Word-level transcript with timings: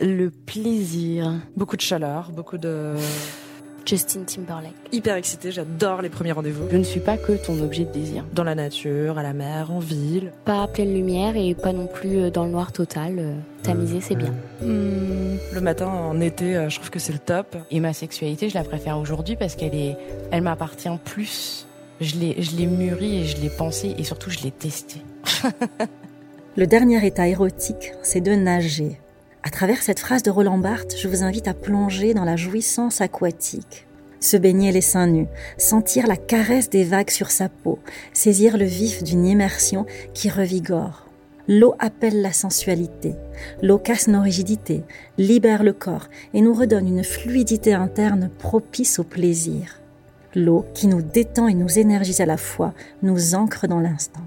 Le 0.00 0.30
plaisir. 0.30 1.32
Beaucoup 1.56 1.76
de 1.76 1.82
chaleur, 1.82 2.30
beaucoup 2.32 2.58
de... 2.58 2.94
Justin 3.86 4.22
Timberlake. 4.24 4.72
Hyper 4.92 5.16
excitée, 5.16 5.52
j'adore 5.52 6.00
les 6.00 6.08
premiers 6.08 6.32
rendez-vous. 6.32 6.68
Je 6.70 6.76
ne 6.76 6.82
suis 6.82 7.00
pas 7.00 7.18
que 7.18 7.32
ton 7.32 7.60
objet 7.60 7.84
de 7.84 7.92
désir. 7.92 8.24
Dans 8.32 8.44
la 8.44 8.54
nature, 8.54 9.18
à 9.18 9.22
la 9.22 9.34
mer, 9.34 9.70
en 9.70 9.78
ville. 9.78 10.32
Pas 10.46 10.62
à 10.62 10.68
pleine 10.68 10.94
lumière 10.94 11.36
et 11.36 11.54
pas 11.54 11.72
non 11.72 11.86
plus 11.86 12.16
euh, 12.16 12.30
dans 12.30 12.46
le 12.46 12.50
noir 12.50 12.72
total. 12.72 13.18
Euh, 13.18 13.34
Tamisé, 13.62 14.00
c'est 14.00 14.14
bien. 14.14 14.32
Hmm, 14.62 15.36
le 15.52 15.60
matin, 15.60 15.86
en 15.86 16.18
été, 16.20 16.56
euh, 16.56 16.70
je 16.70 16.76
trouve 16.76 16.90
que 16.90 16.98
c'est 16.98 17.12
le 17.12 17.18
top. 17.18 17.56
Et 17.70 17.80
ma 17.80 17.92
sexualité, 17.92 18.48
je 18.48 18.54
la 18.54 18.64
préfère 18.64 18.98
aujourd'hui 18.98 19.36
parce 19.36 19.54
qu'elle 19.54 19.74
est, 19.74 19.96
elle 20.30 20.42
m'appartient 20.42 20.88
plus. 21.04 21.66
Je 22.00 22.16
l'ai, 22.16 22.42
je 22.42 22.56
l'ai 22.56 22.66
mûrie 22.66 23.18
et 23.18 23.24
je 23.24 23.40
l'ai 23.40 23.50
pensée 23.50 23.94
et 23.98 24.04
surtout 24.04 24.30
je 24.30 24.40
l'ai 24.40 24.50
testée. 24.50 25.02
le 26.56 26.68
dernier 26.68 27.04
état 27.04 27.26
érotique, 27.26 27.92
c'est 28.02 28.20
de 28.20 28.32
nager. 28.32 29.00
À 29.42 29.50
travers 29.50 29.82
cette 29.82 29.98
phrase 29.98 30.22
de 30.22 30.30
Roland 30.30 30.58
Barthes, 30.58 30.94
je 30.96 31.08
vous 31.08 31.24
invite 31.24 31.48
à 31.48 31.54
plonger 31.54 32.14
dans 32.14 32.24
la 32.24 32.36
jouissance 32.36 33.00
aquatique. 33.00 33.88
Se 34.20 34.36
baigner 34.36 34.70
les 34.70 34.80
seins 34.80 35.08
nus, 35.08 35.26
sentir 35.58 36.06
la 36.06 36.16
caresse 36.16 36.70
des 36.70 36.84
vagues 36.84 37.10
sur 37.10 37.32
sa 37.32 37.48
peau, 37.48 37.80
saisir 38.12 38.56
le 38.56 38.64
vif 38.66 39.02
d'une 39.02 39.26
immersion 39.26 39.84
qui 40.14 40.30
revigore. 40.30 41.08
L'eau 41.48 41.74
appelle 41.80 42.22
la 42.22 42.32
sensualité, 42.32 43.16
l'eau 43.60 43.78
casse 43.78 44.06
nos 44.06 44.22
rigidités, 44.22 44.84
libère 45.18 45.64
le 45.64 45.72
corps 45.72 46.08
et 46.34 46.40
nous 46.40 46.54
redonne 46.54 46.86
une 46.86 47.04
fluidité 47.04 47.74
interne 47.74 48.30
propice 48.38 49.00
au 49.00 49.04
plaisir. 49.04 49.80
L'eau 50.36 50.64
qui 50.72 50.86
nous 50.86 51.02
détend 51.02 51.48
et 51.48 51.54
nous 51.54 51.78
énergise 51.78 52.20
à 52.20 52.26
la 52.26 52.36
fois, 52.38 52.74
nous 53.02 53.34
ancre 53.34 53.66
dans 53.66 53.80
l'instant. 53.80 54.22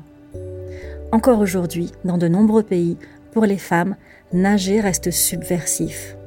Encore 1.11 1.39
aujourd'hui, 1.39 1.91
dans 2.03 2.17
de 2.17 2.27
nombreux 2.27 2.63
pays, 2.63 2.97
pour 3.31 3.45
les 3.45 3.57
femmes, 3.57 3.95
nager 4.33 4.81
reste 4.81 5.09
subversif. 5.09 6.17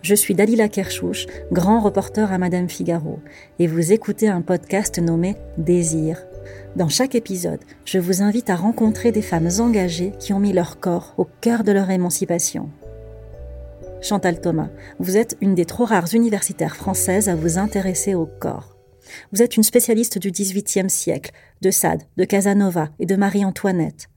Je 0.00 0.14
suis 0.14 0.34
Dalila 0.34 0.68
Kershouch, 0.68 1.26
grand 1.50 1.80
reporter 1.80 2.32
à 2.32 2.38
Madame 2.38 2.68
Figaro, 2.68 3.18
et 3.58 3.66
vous 3.66 3.92
écoutez 3.92 4.28
un 4.28 4.42
podcast 4.42 5.00
nommé 5.00 5.34
Désir. 5.56 6.22
Dans 6.76 6.88
chaque 6.88 7.16
épisode, 7.16 7.58
je 7.84 7.98
vous 7.98 8.22
invite 8.22 8.48
à 8.48 8.54
rencontrer 8.54 9.10
des 9.10 9.22
femmes 9.22 9.48
engagées 9.58 10.12
qui 10.20 10.32
ont 10.32 10.38
mis 10.38 10.52
leur 10.52 10.78
corps 10.78 11.14
au 11.16 11.26
cœur 11.40 11.64
de 11.64 11.72
leur 11.72 11.90
émancipation. 11.90 12.70
Chantal 14.00 14.40
Thomas, 14.40 14.68
vous 15.00 15.16
êtes 15.16 15.36
une 15.40 15.56
des 15.56 15.64
trop 15.64 15.84
rares 15.84 16.14
universitaires 16.14 16.76
françaises 16.76 17.28
à 17.28 17.34
vous 17.34 17.58
intéresser 17.58 18.14
au 18.14 18.26
corps. 18.26 18.77
Vous 19.32 19.42
êtes 19.42 19.56
une 19.56 19.62
spécialiste 19.62 20.18
du 20.18 20.30
XVIIIe 20.30 20.90
siècle, 20.90 21.32
de 21.60 21.70
Sade, 21.70 22.02
de 22.16 22.24
Casanova 22.24 22.90
et 22.98 23.06
de 23.06 23.16
Marie-Antoinette. 23.16 24.08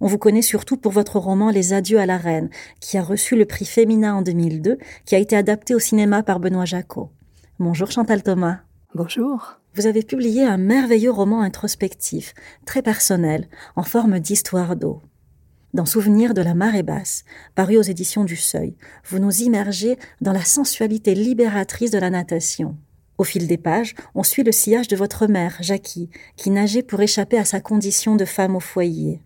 On 0.00 0.06
vous 0.06 0.18
connaît 0.18 0.42
surtout 0.42 0.76
pour 0.76 0.92
votre 0.92 1.18
roman 1.18 1.50
Les 1.50 1.72
Adieux 1.72 2.00
à 2.00 2.06
la 2.06 2.16
Reine, 2.16 2.50
qui 2.80 2.98
a 2.98 3.02
reçu 3.02 3.36
le 3.36 3.44
prix 3.44 3.64
Féminin 3.64 4.14
en 4.14 4.22
2002, 4.22 4.78
qui 5.04 5.14
a 5.14 5.18
été 5.18 5.36
adapté 5.36 5.74
au 5.74 5.78
cinéma 5.78 6.22
par 6.22 6.40
Benoît 6.40 6.64
Jacot. 6.64 7.10
Bonjour 7.58 7.90
Chantal 7.90 8.22
Thomas. 8.22 8.60
Bonjour. 8.94 9.60
Vous 9.74 9.86
avez 9.86 10.02
publié 10.02 10.44
un 10.44 10.56
merveilleux 10.56 11.12
roman 11.12 11.42
introspectif, 11.42 12.34
très 12.66 12.82
personnel, 12.82 13.48
en 13.76 13.84
forme 13.84 14.18
d'histoire 14.18 14.74
d'eau. 14.74 15.00
Dans 15.72 15.86
Souvenir 15.86 16.34
de 16.34 16.42
la 16.42 16.54
marée 16.54 16.82
basse, 16.82 17.24
paru 17.54 17.76
aux 17.76 17.82
éditions 17.82 18.24
du 18.24 18.34
Seuil, 18.34 18.76
vous 19.04 19.20
nous 19.20 19.42
immergez 19.42 19.96
dans 20.20 20.32
la 20.32 20.44
sensualité 20.44 21.14
libératrice 21.14 21.92
de 21.92 21.98
la 21.98 22.10
natation. 22.10 22.76
Au 23.20 23.22
fil 23.22 23.46
des 23.46 23.58
pages, 23.58 23.94
on 24.14 24.22
suit 24.22 24.44
le 24.44 24.50
sillage 24.50 24.88
de 24.88 24.96
votre 24.96 25.26
mère, 25.26 25.58
Jackie, 25.60 26.08
qui 26.36 26.48
nageait 26.48 26.82
pour 26.82 27.02
échapper 27.02 27.36
à 27.36 27.44
sa 27.44 27.60
condition 27.60 28.16
de 28.16 28.24
femme 28.24 28.56
au 28.56 28.60
foyer. 28.60 29.20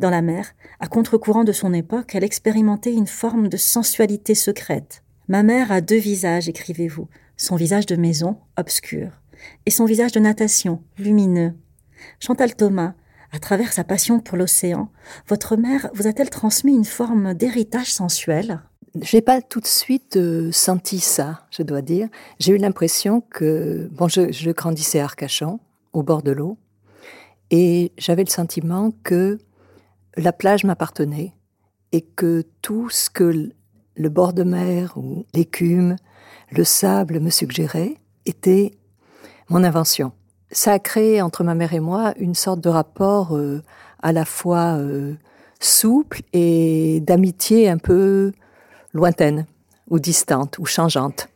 Dans 0.00 0.10
la 0.10 0.22
mer, 0.22 0.56
à 0.80 0.88
contre-courant 0.88 1.44
de 1.44 1.52
son 1.52 1.72
époque, 1.72 2.16
elle 2.16 2.24
expérimentait 2.24 2.92
une 2.92 3.06
forme 3.06 3.46
de 3.46 3.56
sensualité 3.56 4.34
secrète. 4.34 5.04
Ma 5.28 5.44
mère 5.44 5.70
a 5.70 5.80
deux 5.80 6.00
visages, 6.00 6.48
écrivez-vous. 6.48 7.06
Son 7.36 7.54
visage 7.54 7.86
de 7.86 7.94
maison, 7.94 8.38
obscur, 8.56 9.20
et 9.66 9.70
son 9.70 9.84
visage 9.84 10.10
de 10.10 10.18
natation, 10.18 10.82
lumineux. 10.98 11.54
Chantal 12.18 12.56
Thomas, 12.56 12.94
à 13.30 13.38
travers 13.38 13.72
sa 13.72 13.84
passion 13.84 14.18
pour 14.18 14.36
l'océan, 14.36 14.90
votre 15.28 15.54
mère 15.54 15.90
vous 15.94 16.08
a-t-elle 16.08 16.28
transmis 16.28 16.74
une 16.74 16.84
forme 16.84 17.34
d'héritage 17.34 17.92
sensuel? 17.92 18.62
J'ai 19.00 19.20
pas 19.20 19.40
tout 19.40 19.60
de 19.60 19.66
suite 19.66 20.16
euh, 20.16 20.50
senti 20.50 20.98
ça, 20.98 21.46
je 21.50 21.62
dois 21.62 21.80
dire. 21.80 22.08
J'ai 22.40 22.54
eu 22.54 22.56
l'impression 22.56 23.20
que, 23.20 23.88
bon, 23.92 24.08
je, 24.08 24.50
grandissais 24.50 24.98
à 24.98 25.04
Arcachon, 25.04 25.60
au 25.92 26.02
bord 26.02 26.22
de 26.22 26.32
l'eau, 26.32 26.58
et 27.52 27.92
j'avais 27.98 28.24
le 28.24 28.30
sentiment 28.30 28.92
que 29.04 29.38
la 30.16 30.32
plage 30.32 30.64
m'appartenait 30.64 31.32
et 31.92 32.00
que 32.00 32.44
tout 32.62 32.90
ce 32.90 33.10
que 33.10 33.50
le 33.96 34.08
bord 34.08 34.32
de 34.32 34.42
mer 34.42 34.94
ou 34.96 35.24
l'écume, 35.34 35.96
le 36.50 36.64
sable 36.64 37.20
me 37.20 37.30
suggérait 37.30 37.94
était 38.26 38.72
mon 39.48 39.62
invention. 39.62 40.12
Ça 40.50 40.72
a 40.72 40.78
créé 40.80 41.22
entre 41.22 41.44
ma 41.44 41.54
mère 41.54 41.74
et 41.74 41.80
moi 41.80 42.12
une 42.18 42.34
sorte 42.34 42.60
de 42.60 42.68
rapport 42.68 43.36
euh, 43.36 43.62
à 44.02 44.12
la 44.12 44.24
fois 44.24 44.78
euh, 44.78 45.14
souple 45.60 46.22
et 46.32 47.00
d'amitié 47.00 47.68
un 47.68 47.78
peu 47.78 48.32
lointaine 48.92 49.46
ou 49.88 49.98
distante 49.98 50.58
ou 50.58 50.66
changeante. 50.66 51.28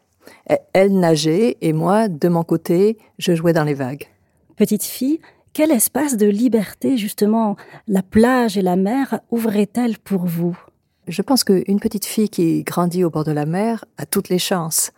Elle 0.72 0.98
nageait 0.98 1.56
et 1.60 1.72
moi, 1.72 2.08
de 2.08 2.28
mon 2.28 2.44
côté, 2.44 2.98
je 3.18 3.34
jouais 3.34 3.52
dans 3.52 3.64
les 3.64 3.74
vagues. 3.74 4.08
Petite 4.56 4.84
fille, 4.84 5.20
quel 5.52 5.70
espace 5.70 6.16
de 6.16 6.26
liberté, 6.26 6.96
justement, 6.96 7.56
la 7.86 8.02
plage 8.02 8.58
et 8.58 8.62
la 8.62 8.76
mer 8.76 9.20
ouvraient-elles 9.30 9.98
pour 9.98 10.26
vous? 10.26 10.58
Je 11.06 11.22
pense 11.22 11.44
qu'une 11.44 11.80
petite 11.80 12.06
fille 12.06 12.28
qui 12.28 12.62
grandit 12.62 13.04
au 13.04 13.10
bord 13.10 13.24
de 13.24 13.32
la 13.32 13.46
mer 13.46 13.84
a 13.98 14.06
toutes 14.06 14.30
les 14.30 14.38
chances. 14.38 14.90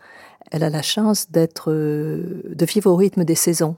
Elle 0.51 0.63
a 0.63 0.71
la 0.71 0.83
chance 0.83 1.31
d'être, 1.31 1.73
euh, 1.73 2.43
de 2.55 2.65
vivre 2.65 2.91
au 2.91 2.97
rythme 2.97 3.25
des 3.25 3.35
saisons 3.35 3.77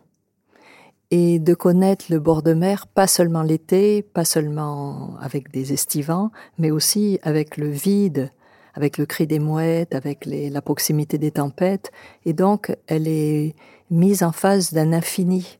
et 1.11 1.39
de 1.39 1.55
connaître 1.55 2.07
le 2.11 2.21
bord 2.21 2.43
de 2.43 2.53
mer 2.53 2.87
pas 2.87 3.07
seulement 3.07 3.43
l'été, 3.43 4.03
pas 4.03 4.27
seulement 4.27 5.17
avec 5.21 5.51
des 5.51 5.73
estivants, 5.73 6.31
mais 6.59 6.71
aussi 6.71 7.19
avec 7.23 7.57
le 7.57 7.71
vide, 7.71 8.31
avec 8.79 8.97
le 8.97 9.07
cri 9.07 9.27
des 9.27 9.41
mouettes, 9.41 9.93
avec 9.93 10.25
la 10.25 10.63
proximité 10.63 11.19
des 11.19 11.33
tempêtes. 11.33 11.91
Et 12.25 12.33
donc, 12.33 12.73
elle 12.87 13.09
est 13.09 13.57
mise 13.91 14.23
en 14.23 14.31
face 14.31 14.73
d'un 14.73 14.93
infini 14.93 15.59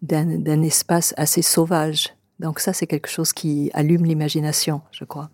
d'un 0.00 0.62
espace 0.62 1.12
assez 1.18 1.42
sauvage. 1.42 2.14
Donc 2.40 2.60
ça, 2.60 2.72
c'est 2.72 2.86
quelque 2.86 3.08
chose 3.08 3.34
qui 3.34 3.70
allume 3.74 4.06
l'imagination, 4.06 4.80
je 4.90 5.04
crois. 5.04 5.28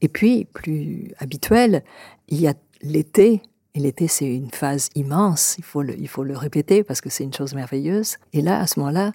Et 0.00 0.08
puis, 0.08 0.44
plus 0.44 1.12
habituel, 1.18 1.84
il 2.26 2.40
y 2.40 2.48
a 2.48 2.54
l'été. 2.82 3.42
Et 3.76 3.78
l'été, 3.78 4.08
c'est 4.08 4.34
une 4.34 4.50
phase 4.50 4.88
immense, 4.94 5.56
il 5.58 5.64
faut, 5.64 5.82
le, 5.82 6.00
il 6.00 6.08
faut 6.08 6.24
le 6.24 6.34
répéter 6.34 6.82
parce 6.82 7.02
que 7.02 7.10
c'est 7.10 7.24
une 7.24 7.34
chose 7.34 7.54
merveilleuse. 7.54 8.16
Et 8.32 8.40
là, 8.40 8.58
à 8.58 8.66
ce 8.66 8.80
moment-là, 8.80 9.12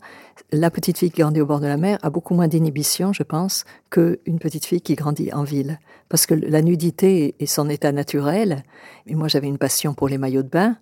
la 0.52 0.70
petite 0.70 1.00
fille 1.00 1.10
qui 1.10 1.22
grandit 1.22 1.42
au 1.42 1.48
bord 1.48 1.60
de 1.60 1.66
la 1.66 1.78
mer 1.78 1.98
a 2.04 2.12
beaucoup 2.12 2.36
moins 2.36 2.48
d'inhibition, 2.48 3.12
je 3.12 3.24
pense, 3.24 3.66
qu'une 3.90 4.38
petite 4.40 4.68
fille 4.68 4.82
qui 4.82 4.94
grandit 4.94 5.34
en 5.34 5.44
ville. 5.44 5.80
Parce 6.10 6.28
que 6.28 6.36
la 6.36 6.62
nudité 6.62 7.34
est 7.40 7.48
son 7.48 7.70
état 7.70 7.92
naturel. 7.92 8.64
Et 9.08 9.16
moi, 9.16 9.28
j'avais 9.28 9.48
une 9.48 9.58
passion 9.58 9.96
pour 9.96 10.08
les 10.08 10.20
maillots 10.20 10.44
de 10.44 10.50
bain. 10.50 10.78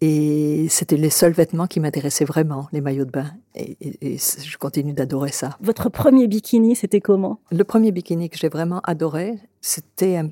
Et 0.00 0.66
c'était 0.68 0.96
les 0.96 1.08
seuls 1.08 1.34
vêtements 1.34 1.68
qui 1.68 1.78
m'intéressaient 1.78 2.24
vraiment, 2.24 2.66
les 2.72 2.80
maillots 2.80 3.04
de 3.04 3.12
bain. 3.12 3.30
Et, 3.54 4.18
je 4.18 4.58
continue 4.58 4.92
d'adorer 4.92 5.30
ça. 5.30 5.56
Votre 5.60 5.88
premier 5.88 6.26
bikini, 6.26 6.74
c'était 6.74 7.00
comment? 7.00 7.38
Le 7.52 7.62
premier 7.62 7.92
bikini 7.92 8.28
que 8.28 8.36
j'ai 8.36 8.48
vraiment 8.48 8.80
adoré, 8.80 9.38
c'était 9.60 10.16
un, 10.16 10.30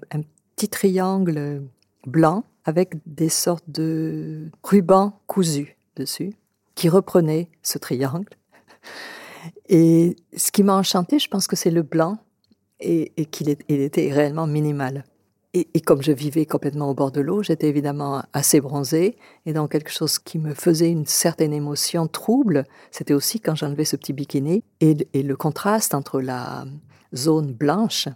petit 0.57 0.69
triangle 0.69 1.63
blanc 2.07 2.43
avec 2.65 2.95
des 3.07 3.29
sortes 3.29 3.69
de 3.69 4.51
rubans 4.63 5.21
cousus 5.27 5.77
dessus, 5.97 6.35
qui 6.75 6.89
reprenaient 6.89 7.51
ce 7.63 7.79
triangle. 7.79 8.29
Et 9.69 10.17
ce 10.37 10.53
qui 10.53 10.63
m'a 10.63 10.77
enchanté, 10.77 11.19
je 11.19 11.29
pense 11.29 11.47
que 11.47 11.57
c'est 11.57 11.71
le 11.71 11.83
blanc 11.83 12.19
et, 12.81 13.27
qu'il 13.27 13.49
était 13.49 14.13
réellement 14.13 14.47
minimal. 14.47 15.05
Et, 15.55 15.83
comme 15.83 16.03
je 16.03 16.13
vivais 16.13 16.47
complètement 16.47 16.89
au 16.89 16.95
bord 16.95 17.13
de 17.13 17.21
l'eau, 17.21 17.43
j'étais 17.43 17.69
évidemment 17.69 18.23
assez 18.33 18.61
bronzée. 18.61 19.19
Et 19.45 19.53
dans 19.53 19.69
quelque 19.69 19.91
chose 19.91 20.19
qui 20.19 20.39
me 20.39 20.55
faisait 20.55 20.91
une 20.91 21.05
certaine 21.05 21.53
émotion 21.53 22.07
trouble, 22.07 22.65
c'était 22.91 23.13
aussi 23.13 23.39
quand 23.39 23.55
j'enlevais 23.55 23.85
ce 23.85 23.97
petit 23.97 24.15
bikini. 24.15 24.65
Et, 24.81 24.95
le 25.13 25.37
contraste 25.37 25.93
entre 25.95 26.23
la, 26.23 26.65
zone 27.15 27.53
blanche 27.53 28.09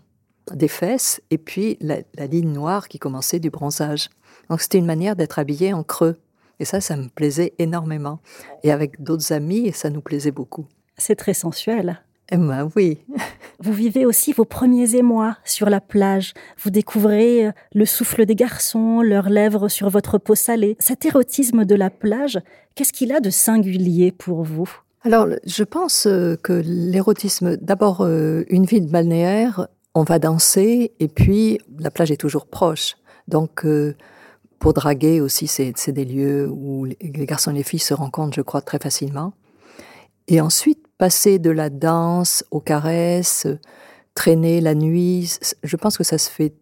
des 0.52 0.68
fesses 0.68 1.20
et 1.30 1.38
puis 1.38 1.76
la, 1.80 2.26
ligne 2.26 2.52
noire 2.52 2.88
qui 2.88 2.98
commençait 2.98 3.40
du 3.40 3.50
bronzage. 3.50 4.08
Donc 4.50 4.60
c'était 4.60 4.78
une 4.78 4.86
manière 4.86 5.16
d'être 5.16 5.38
habillé 5.38 5.72
en 5.72 5.82
creux. 5.82 6.16
Et 6.58 6.64
ça, 6.64 6.80
ça 6.80 6.96
me 6.96 7.08
plaisait 7.08 7.52
énormément. 7.58 8.20
Et 8.62 8.72
avec 8.72 9.02
d'autres 9.02 9.32
amis, 9.32 9.72
ça 9.72 9.90
nous 9.90 10.00
plaisait 10.00 10.30
beaucoup. 10.30 10.66
C'est 10.96 11.16
très 11.16 11.34
sensuel. 11.34 12.00
Eh 12.30 12.36
ben 12.36 12.68
oui. 12.74 12.98
Vous 13.60 13.72
vivez 13.72 14.04
aussi 14.04 14.32
vos 14.32 14.44
premiers 14.44 14.96
émois 14.96 15.36
sur 15.44 15.70
la 15.70 15.80
plage. 15.80 16.34
Vous 16.58 16.70
découvrez 16.70 17.46
euh, 17.46 17.52
le 17.74 17.84
souffle 17.84 18.26
des 18.26 18.34
garçons, 18.34 19.00
leurs 19.00 19.28
lèvres 19.28 19.68
sur 19.68 19.88
votre 19.88 20.18
peau 20.18 20.34
salée. 20.34 20.76
Cet 20.78 21.06
érotisme 21.06 21.64
de 21.64 21.74
la 21.74 21.88
plage, 21.88 22.40
qu'est-ce 22.74 22.92
qu'il 22.92 23.12
a 23.12 23.20
de 23.20 23.30
singulier 23.30 24.12
pour 24.12 24.42
vous? 24.42 24.68
Alors, 25.04 25.28
je 25.46 25.62
pense 25.62 26.06
euh, 26.06 26.36
que 26.42 26.62
l'érotisme, 26.64 27.56
d'abord, 27.56 28.00
euh, 28.00 28.44
une 28.48 28.66
ville 28.66 28.90
balnéaire, 28.90 29.68
on 29.94 30.02
va 30.02 30.18
danser 30.18 30.92
et 30.98 31.08
puis 31.08 31.58
la 31.78 31.90
plage 31.90 32.10
est 32.10 32.20
toujours 32.20 32.46
proche. 32.46 32.96
Donc, 33.28 33.66
pour 34.58 34.72
draguer 34.72 35.20
aussi, 35.20 35.46
c'est 35.46 35.92
des 35.92 36.04
lieux 36.04 36.48
où 36.50 36.84
les 36.84 37.26
garçons 37.26 37.50
et 37.50 37.54
les 37.54 37.62
filles 37.62 37.78
se 37.78 37.94
rencontrent, 37.94 38.34
je 38.34 38.42
crois, 38.42 38.62
très 38.62 38.78
facilement. 38.78 39.34
Et 40.28 40.40
ensuite, 40.40 40.84
passer 40.98 41.38
de 41.38 41.50
la 41.50 41.70
danse 41.70 42.44
aux 42.50 42.60
caresses, 42.60 43.46
traîner 44.14 44.60
la 44.60 44.74
nuit, 44.74 45.38
je 45.62 45.76
pense 45.76 45.96
que 45.96 46.04
ça 46.04 46.18
se 46.18 46.30
fait 46.30 46.54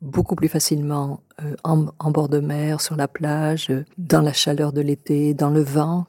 beaucoup 0.00 0.34
plus 0.34 0.48
facilement 0.48 1.20
euh, 1.42 1.54
en, 1.64 2.10
bord 2.10 2.28
de 2.28 2.40
mer, 2.40 2.80
sur 2.80 2.96
la 2.96 3.08
plage, 3.08 3.72
dans 3.96 4.20
la 4.20 4.32
chaleur 4.32 4.72
de 4.72 4.80
l'été, 4.80 5.32
dans 5.32 5.50
le 5.50 5.62
vent, 5.62 6.06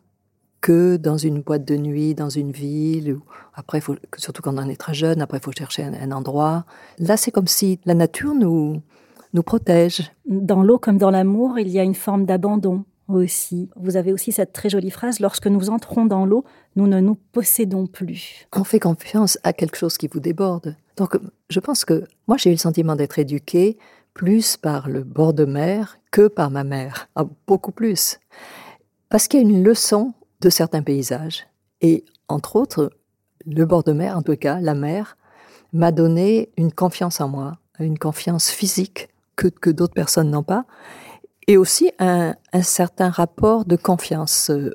que 0.61 0.97
dans 0.97 1.17
une 1.17 1.41
boîte 1.41 1.63
de 1.63 1.77
nuit, 1.77 2.15
dans 2.15 2.29
une 2.29 2.51
ville. 2.51 3.19
Après, 3.53 3.81
surtout 4.17 4.41
quand 4.41 4.57
on 4.57 4.67
est 4.67 4.79
très 4.79 4.95
jeune, 4.95 5.21
après, 5.21 5.37
il 5.37 5.43
faut 5.43 5.51
chercher 5.51 5.83
un 5.83 6.11
endroit. 6.11 6.65
Là, 6.97 7.17
c'est 7.17 7.31
comme 7.31 7.47
si 7.47 7.79
la 7.85 7.93
nature 7.93 8.33
nous, 8.33 8.81
nous 9.33 9.43
protège. 9.43 10.11
Dans 10.25 10.63
l'eau 10.63 10.77
comme 10.77 10.97
dans 10.97 11.11
l'amour, 11.11 11.59
il 11.59 11.69
y 11.69 11.79
a 11.79 11.83
une 11.83 11.95
forme 11.95 12.25
d'abandon 12.25 12.85
aussi. 13.07 13.69
Vous 13.75 13.97
avez 13.97 14.13
aussi 14.13 14.31
cette 14.31 14.53
très 14.53 14.69
jolie 14.69 14.91
phrase, 14.91 15.19
lorsque 15.19 15.47
nous 15.47 15.69
entrons 15.69 16.05
dans 16.05 16.25
l'eau, 16.25 16.45
nous 16.75 16.87
ne 16.87 16.99
nous 16.99 17.15
possédons 17.31 17.87
plus. 17.87 18.47
On 18.53 18.63
fait 18.63 18.79
confiance 18.79 19.37
à 19.43 19.53
quelque 19.53 19.77
chose 19.77 19.97
qui 19.97 20.07
vous 20.07 20.19
déborde. 20.19 20.75
Donc 20.97 21.17
je 21.49 21.59
pense 21.59 21.85
que 21.85 22.03
moi 22.27 22.37
j'ai 22.37 22.49
eu 22.49 22.53
le 22.53 22.59
sentiment 22.59 22.95
d'être 22.95 23.19
éduquée 23.19 23.77
plus 24.13 24.57
par 24.57 24.89
le 24.89 25.03
bord 25.03 25.33
de 25.33 25.45
mer 25.45 25.97
que 26.11 26.27
par 26.27 26.51
ma 26.51 26.63
mère, 26.63 27.09
ah, 27.15 27.25
beaucoup 27.47 27.71
plus. 27.71 28.19
Parce 29.09 29.27
qu'il 29.27 29.41
y 29.41 29.43
a 29.43 29.49
une 29.49 29.63
leçon 29.63 30.13
de 30.41 30.49
certains 30.49 30.83
paysages. 30.83 31.47
Et 31.81 32.05
entre 32.27 32.55
autres, 32.55 32.91
le 33.45 33.65
bord 33.65 33.83
de 33.83 33.91
mer, 33.91 34.17
en 34.17 34.21
tout 34.21 34.35
cas, 34.35 34.59
la 34.59 34.75
mer, 34.75 35.17
m'a 35.73 35.91
donné 35.91 36.49
une 36.57 36.71
confiance 36.71 37.19
en 37.19 37.27
moi, 37.27 37.53
une 37.79 37.97
confiance 37.97 38.49
physique 38.49 39.09
que, 39.35 39.69
d'autres 39.69 39.93
personnes 39.93 40.29
n'ont 40.29 40.43
pas 40.43 40.65
et 41.47 41.57
aussi 41.57 41.91
un, 41.99 42.35
certain 42.61 43.09
rapport 43.09 43.65
de 43.65 43.75
confiance 43.75 44.49
euh, 44.49 44.71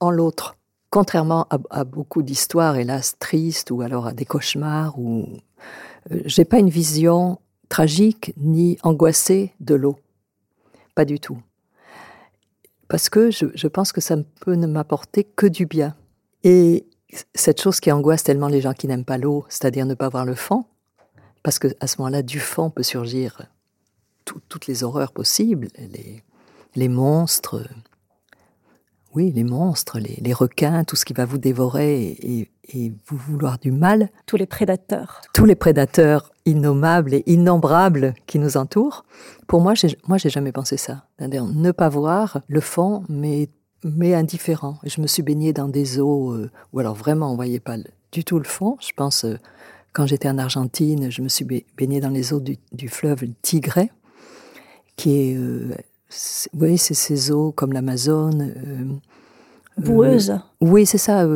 en 0.00 0.10
l'autre. 0.10 0.56
Contrairement 0.88 1.46
à, 1.70 1.84
beaucoup 1.84 2.22
d'histoires, 2.22 2.76
hélas, 2.76 3.16
tristes, 3.18 3.70
ou 3.70 3.82
alors 3.82 4.06
à 4.06 4.12
des 4.12 4.24
cauchemars, 4.24 4.98
où 4.98 5.28
euh, 6.10 6.22
j'ai 6.24 6.44
pas 6.44 6.58
une 6.58 6.70
vision 6.70 7.38
tragique 7.68 8.32
ni 8.38 8.76
angoissée 8.82 9.52
de 9.60 9.74
l'eau. 9.74 9.98
Pas 10.96 11.04
du 11.04 11.20
tout. 11.20 11.38
Parce 12.88 13.08
que 13.08 13.30
je, 13.30 13.46
je 13.54 13.68
pense 13.68 13.92
que 13.92 14.00
ça 14.00 14.16
ne 14.16 14.24
peut 14.40 14.54
ne 14.54 14.66
m'apporter 14.66 15.22
que 15.22 15.46
du 15.46 15.66
bien. 15.66 15.94
Et 16.42 16.86
cette 17.34 17.60
chose 17.60 17.78
qui 17.78 17.92
angoisse 17.92 18.24
tellement 18.24 18.48
les 18.48 18.60
gens 18.60 18.72
qui 18.72 18.88
n'aiment 18.88 19.04
pas 19.04 19.18
l'eau, 19.18 19.44
c'est-à-dire 19.48 19.86
ne 19.86 19.94
pas 19.94 20.08
voir 20.08 20.24
le 20.24 20.34
fond, 20.34 20.64
parce 21.42 21.58
que 21.58 21.68
à 21.78 21.86
ce 21.86 21.96
moment-là, 21.98 22.22
du 22.22 22.40
fond 22.40 22.70
peut 22.70 22.82
surgir 22.82 23.46
toutes 24.48 24.66
les 24.66 24.84
horreurs 24.84 25.12
possibles, 25.12 25.68
les, 25.78 26.22
les 26.74 26.88
monstres, 26.88 27.66
oui, 29.12 29.32
les 29.32 29.42
monstres, 29.42 29.98
les, 29.98 30.32
requins, 30.32 30.84
tout 30.84 30.94
ce 30.94 31.04
qui 31.04 31.12
va 31.12 31.24
vous 31.24 31.38
dévorer 31.38 32.16
et, 32.22 32.48
vous 33.08 33.16
vouloir 33.16 33.58
du 33.58 33.72
mal. 33.72 34.10
Tous 34.26 34.36
les 34.36 34.46
prédateurs. 34.46 35.22
Tous 35.34 35.44
les 35.44 35.56
prédateurs 35.56 36.30
innommables 36.46 37.14
et 37.14 37.24
innombrables 37.26 38.14
qui 38.26 38.38
nous 38.38 38.56
entourent. 38.56 39.04
Pour 39.48 39.60
moi, 39.60 39.74
moi, 40.06 40.18
j'ai 40.18 40.30
jamais 40.30 40.52
pensé 40.52 40.76
ça. 40.76 41.04
Ne 41.18 41.72
pas 41.72 41.88
voir 41.88 42.42
le 42.46 42.60
fond, 42.60 43.02
mais, 43.08 43.48
mais 43.82 44.14
indifférent. 44.14 44.78
Je 44.84 45.00
me 45.00 45.08
suis 45.08 45.24
baignée 45.24 45.52
dans 45.52 45.66
des 45.66 45.98
eaux 45.98 46.32
euh, 46.32 46.52
où 46.72 46.78
alors 46.78 46.94
vraiment 46.94 47.32
on 47.32 47.34
voyait 47.34 47.58
pas 47.58 47.76
du 48.12 48.22
tout 48.22 48.38
le 48.38 48.44
fond. 48.44 48.76
Je 48.80 48.92
pense, 48.94 49.24
euh, 49.24 49.36
quand 49.92 50.06
j'étais 50.06 50.28
en 50.28 50.38
Argentine, 50.38 51.10
je 51.10 51.22
me 51.22 51.28
suis 51.28 51.64
baignée 51.76 51.98
dans 51.98 52.10
les 52.10 52.32
eaux 52.32 52.40
du, 52.40 52.56
du 52.70 52.88
fleuve 52.88 53.24
Tigray 53.42 53.90
qui 54.96 55.30
est, 55.30 55.36
euh, 55.36 55.74
voyez, 56.52 56.76
c'est 56.76 56.94
ces 56.94 57.30
eaux 57.30 57.52
comme 57.52 57.72
l'Amazone. 57.72 58.52
Euh, 58.56 58.84
euh, 59.78 59.82
Boueuse. 59.82 60.38
oui, 60.60 60.84
c'est 60.86 60.98
ça, 60.98 61.26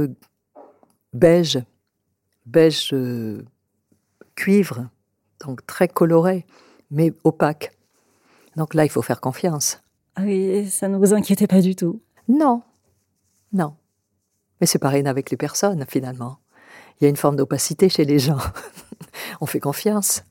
beige, 1.12 1.62
beige 2.47 2.95
cuivre, 4.35 4.89
donc 5.45 5.65
très 5.67 5.89
coloré, 5.89 6.45
mais 6.91 7.12
opaque. 7.25 7.73
Donc 8.56 8.75
là, 8.75 8.85
il 8.85 8.91
faut 8.91 9.03
faire 9.03 9.21
confiance. 9.21 9.81
Ah 10.17 10.23
oui, 10.25 10.69
ça 10.69 10.89
ne 10.89 10.97
vous 10.97 11.15
inquiétait 11.15 11.47
pas 11.47 11.61
du 11.61 11.75
tout 11.75 12.01
Non, 12.29 12.62
non. 13.53 13.75
Mais 14.61 14.67
c'est 14.67 14.79
pareil 14.79 15.06
avec 15.06 15.31
les 15.31 15.37
personnes, 15.37 15.85
finalement. 15.89 16.39
Il 17.01 17.05
y 17.05 17.06
a 17.06 17.11
une 17.11 17.17
forme 17.17 17.37
d'opacité 17.37 17.89
chez 17.89 18.05
les 18.05 18.19
gens. 18.19 18.39
On 19.41 19.47
fait 19.47 19.61
confiance. 19.61 20.23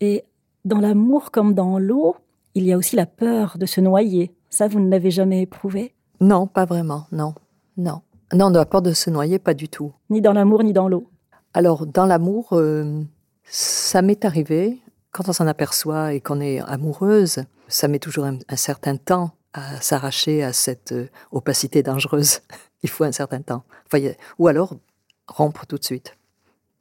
Et 0.00 0.24
dans 0.64 0.78
l'amour 0.78 1.30
comme 1.30 1.54
dans 1.54 1.78
l'eau, 1.78 2.16
il 2.54 2.64
y 2.64 2.72
a 2.72 2.76
aussi 2.76 2.96
la 2.96 3.06
peur 3.06 3.58
de 3.58 3.66
se 3.66 3.80
noyer. 3.80 4.34
Ça, 4.48 4.68
vous 4.68 4.80
ne 4.80 4.90
l'avez 4.90 5.10
jamais 5.10 5.42
éprouvé? 5.42 5.94
Non, 6.20 6.46
pas 6.46 6.64
vraiment, 6.64 7.06
non. 7.12 7.34
Non. 7.76 8.02
Non, 8.32 8.50
la 8.50 8.66
peur 8.66 8.82
de 8.82 8.92
se 8.92 9.10
noyer, 9.10 9.38
pas 9.38 9.54
du 9.54 9.68
tout. 9.68 9.92
Ni 10.08 10.20
dans 10.20 10.32
l'amour, 10.32 10.62
ni 10.62 10.72
dans 10.72 10.88
l'eau. 10.88 11.08
Alors, 11.54 11.86
dans 11.86 12.06
l'amour, 12.06 12.50
euh, 12.52 13.02
ça 13.44 14.02
m'est 14.02 14.24
arrivé, 14.24 14.78
quand 15.10 15.28
on 15.28 15.32
s'en 15.32 15.46
aperçoit 15.46 16.12
et 16.12 16.20
qu'on 16.20 16.40
est 16.40 16.60
amoureuse, 16.60 17.44
ça 17.68 17.88
met 17.88 17.98
toujours 17.98 18.24
un, 18.24 18.38
certain 18.56 18.96
temps 18.96 19.32
à 19.52 19.80
s'arracher 19.80 20.44
à 20.44 20.52
cette 20.52 20.92
euh, 20.92 21.08
opacité 21.32 21.82
dangereuse. 21.82 22.40
Il 22.82 22.88
faut 22.88 23.04
un 23.04 23.12
certain 23.12 23.42
temps. 23.42 23.64
ou 24.38 24.48
alors 24.48 24.76
rompre 25.28 25.66
tout 25.66 25.76
de 25.76 25.84
suite. 25.84 26.16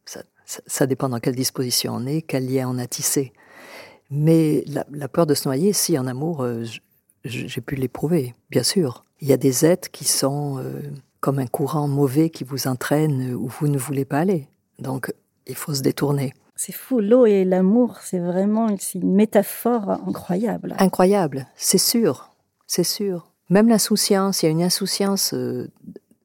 Ça, 0.05 0.21
ça, 0.45 0.87
dépend 0.87 1.09
dans 1.09 1.19
quelle 1.19 1.35
disposition 1.35 1.93
on 1.95 2.05
est, 2.05 2.21
quel 2.21 2.47
lien 2.51 2.69
on 2.69 2.77
a 2.79 2.87
tissé. 2.87 3.33
Mais 4.09 4.63
la, 4.67 5.07
peur 5.07 5.25
de 5.25 5.33
se 5.33 5.47
noyer, 5.47 5.73
si 5.73 5.97
en 5.97 6.07
amour, 6.07 6.43
euh, 6.43 6.63
j'ai 7.23 7.61
pu 7.61 7.75
l'éprouver, 7.75 8.33
bien 8.49 8.63
sûr. 8.63 9.05
Il 9.21 9.27
y 9.27 9.33
a 9.33 9.37
des 9.37 9.65
êtres 9.65 9.91
qui 9.91 10.05
sont 10.05 10.57
euh, 10.59 10.81
comme 11.19 11.39
un 11.39 11.47
courant 11.47 11.87
mauvais 11.87 12.29
qui 12.29 12.43
vous 12.43 12.67
entraîne 12.67 13.33
où 13.35 13.47
vous 13.47 13.67
ne 13.67 13.77
voulez 13.77 14.05
pas 14.05 14.19
aller. 14.19 14.47
Donc, 14.79 15.13
il 15.45 15.55
faut 15.55 15.73
se 15.73 15.81
détourner. 15.81 16.33
C'est 16.55 16.73
fou, 16.73 16.99
l'eau 16.99 17.25
et 17.25 17.45
l'amour, 17.45 17.97
c'est 18.01 18.19
vraiment 18.19 18.67
une 18.67 19.13
métaphore 19.13 19.91
incroyable. 20.07 20.75
Incroyable, 20.79 21.47
c'est 21.55 21.77
sûr, 21.77 22.31
c'est 22.67 22.83
sûr. 22.83 23.31
Même 23.49 23.69
l'insouciance, 23.69 24.41
il 24.41 24.47
y 24.47 24.49
a 24.49 24.51
une 24.51 24.61
insouciance 24.61 25.33
euh, 25.33 25.69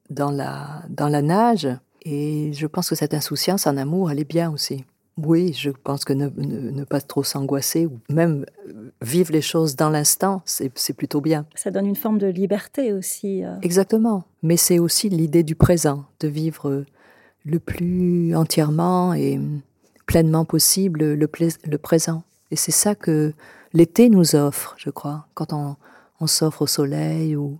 dans 0.09 0.31
la, 0.31 0.83
dans 0.89 1.07
la 1.07 1.21
nage, 1.21 1.69
et 2.03 2.51
je 2.53 2.67
pense 2.67 2.89
que 2.89 2.95
cette 2.95 3.13
insouciance 3.13 3.65
en 3.65 3.77
amour, 3.77 4.11
elle 4.11 4.19
est 4.19 4.29
bien 4.29 4.51
aussi. 4.51 4.85
Oui, 5.17 5.53
je 5.53 5.69
pense 5.69 6.03
que 6.03 6.11
ne, 6.11 6.83
pas 6.83 6.99
trop 6.99 7.23
s'angoisser 7.23 7.85
ou 7.85 7.99
même 8.09 8.45
euh, 8.67 8.91
vivre 9.01 9.31
les 9.31 9.41
choses 9.41 9.77
dans 9.77 9.89
l'instant, 9.89 10.41
c'est 10.45 10.93
plutôt 10.93 11.21
bien. 11.21 11.45
Ça 11.55 11.71
donne 11.71 11.85
une 11.85 11.95
forme 11.95 12.17
de 12.17 12.27
liberté 12.27 12.91
aussi. 12.91 13.43
Euh. 13.43 13.55
Exactement. 13.61 14.25
Mais 14.43 14.57
c'est 14.57 14.77
aussi 14.77 15.07
l'idée 15.07 15.43
du 15.43 15.55
présent, 15.55 16.03
de 16.19 16.27
vivre 16.27 16.69
euh, 16.69 16.85
le 17.45 17.59
plus 17.59 18.35
entièrement 18.35 19.13
et 19.13 19.39
pleinement 20.05 20.43
possible 20.43 20.99
le, 21.15 21.15
le 21.15 21.77
présent. 21.77 22.23
Et 22.51 22.57
c'est 22.57 22.71
ça 22.71 22.93
que 22.93 23.33
l'été 23.71 24.09
nous 24.09 24.35
offre, 24.35 24.75
je 24.77 24.89
crois, 24.89 25.27
quand 25.33 25.53
on, 25.53 25.77
s'offre 26.27 26.63
au 26.63 26.67
soleil 26.67 27.35
ou, 27.35 27.59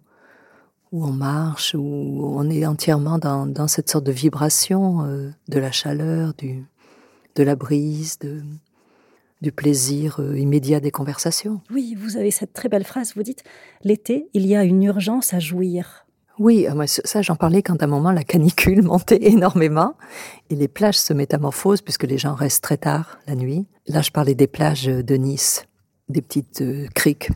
on 0.91 1.11
marche, 1.11 1.75
ou 1.75 2.33
on 2.35 2.49
est 2.49 2.65
entièrement 2.65 3.19
dans, 3.19 3.45
dans 3.45 3.67
cette 3.67 3.89
sorte 3.89 4.05
de 4.05 4.11
vibration 4.11 5.03
de 5.47 5.59
la 5.59 5.71
chaleur, 5.71 6.33
du, 6.33 6.65
de 7.35 7.43
la 7.43 7.55
brise, 7.55 8.19
de, 8.19 8.41
du 9.41 9.51
plaisir 9.51 10.19
euh, 10.19 10.37
immédiat 10.37 10.79
des 10.79 10.91
conversations. 10.91 11.61
Oui, 11.71 11.95
vous 11.97 12.17
avez 12.17 12.31
cette 12.31 12.53
très 12.53 12.69
belle 12.69 12.83
phrase, 12.83 13.13
vous 13.15 13.23
dites, 13.23 13.43
l'été, 13.83 14.27
il 14.33 14.45
y 14.45 14.55
a 14.55 14.63
une 14.63 14.83
urgence 14.83 15.33
à 15.33 15.39
jouir. 15.39 16.05
Oui, 16.37 16.67
ah, 16.67 16.87
ça 16.87 17.21
j'en 17.21 17.35
parlais 17.35 17.61
quand 17.61 17.81
à 17.81 17.85
un 17.85 17.87
moment 17.87 18.11
la 18.11 18.23
canicule 18.23 18.81
montait 18.83 19.23
énormément 19.23 19.95
et 20.49 20.55
les 20.55 20.67
plages 20.67 20.97
se 20.97 21.13
métamorphosent 21.13 21.81
puisque 21.81 22.03
les 22.03 22.17
gens 22.17 22.33
restent 22.33 22.63
très 22.63 22.77
tard 22.77 23.19
la 23.27 23.35
nuit. 23.35 23.67
Là 23.87 24.01
je 24.01 24.11
parlais 24.11 24.35
des 24.35 24.47
plages 24.47 24.85
de 24.85 25.15
Nice, 25.15 25.65
des 26.09 26.21
petites 26.21 26.61
euh, 26.61 26.87
criques 26.93 27.29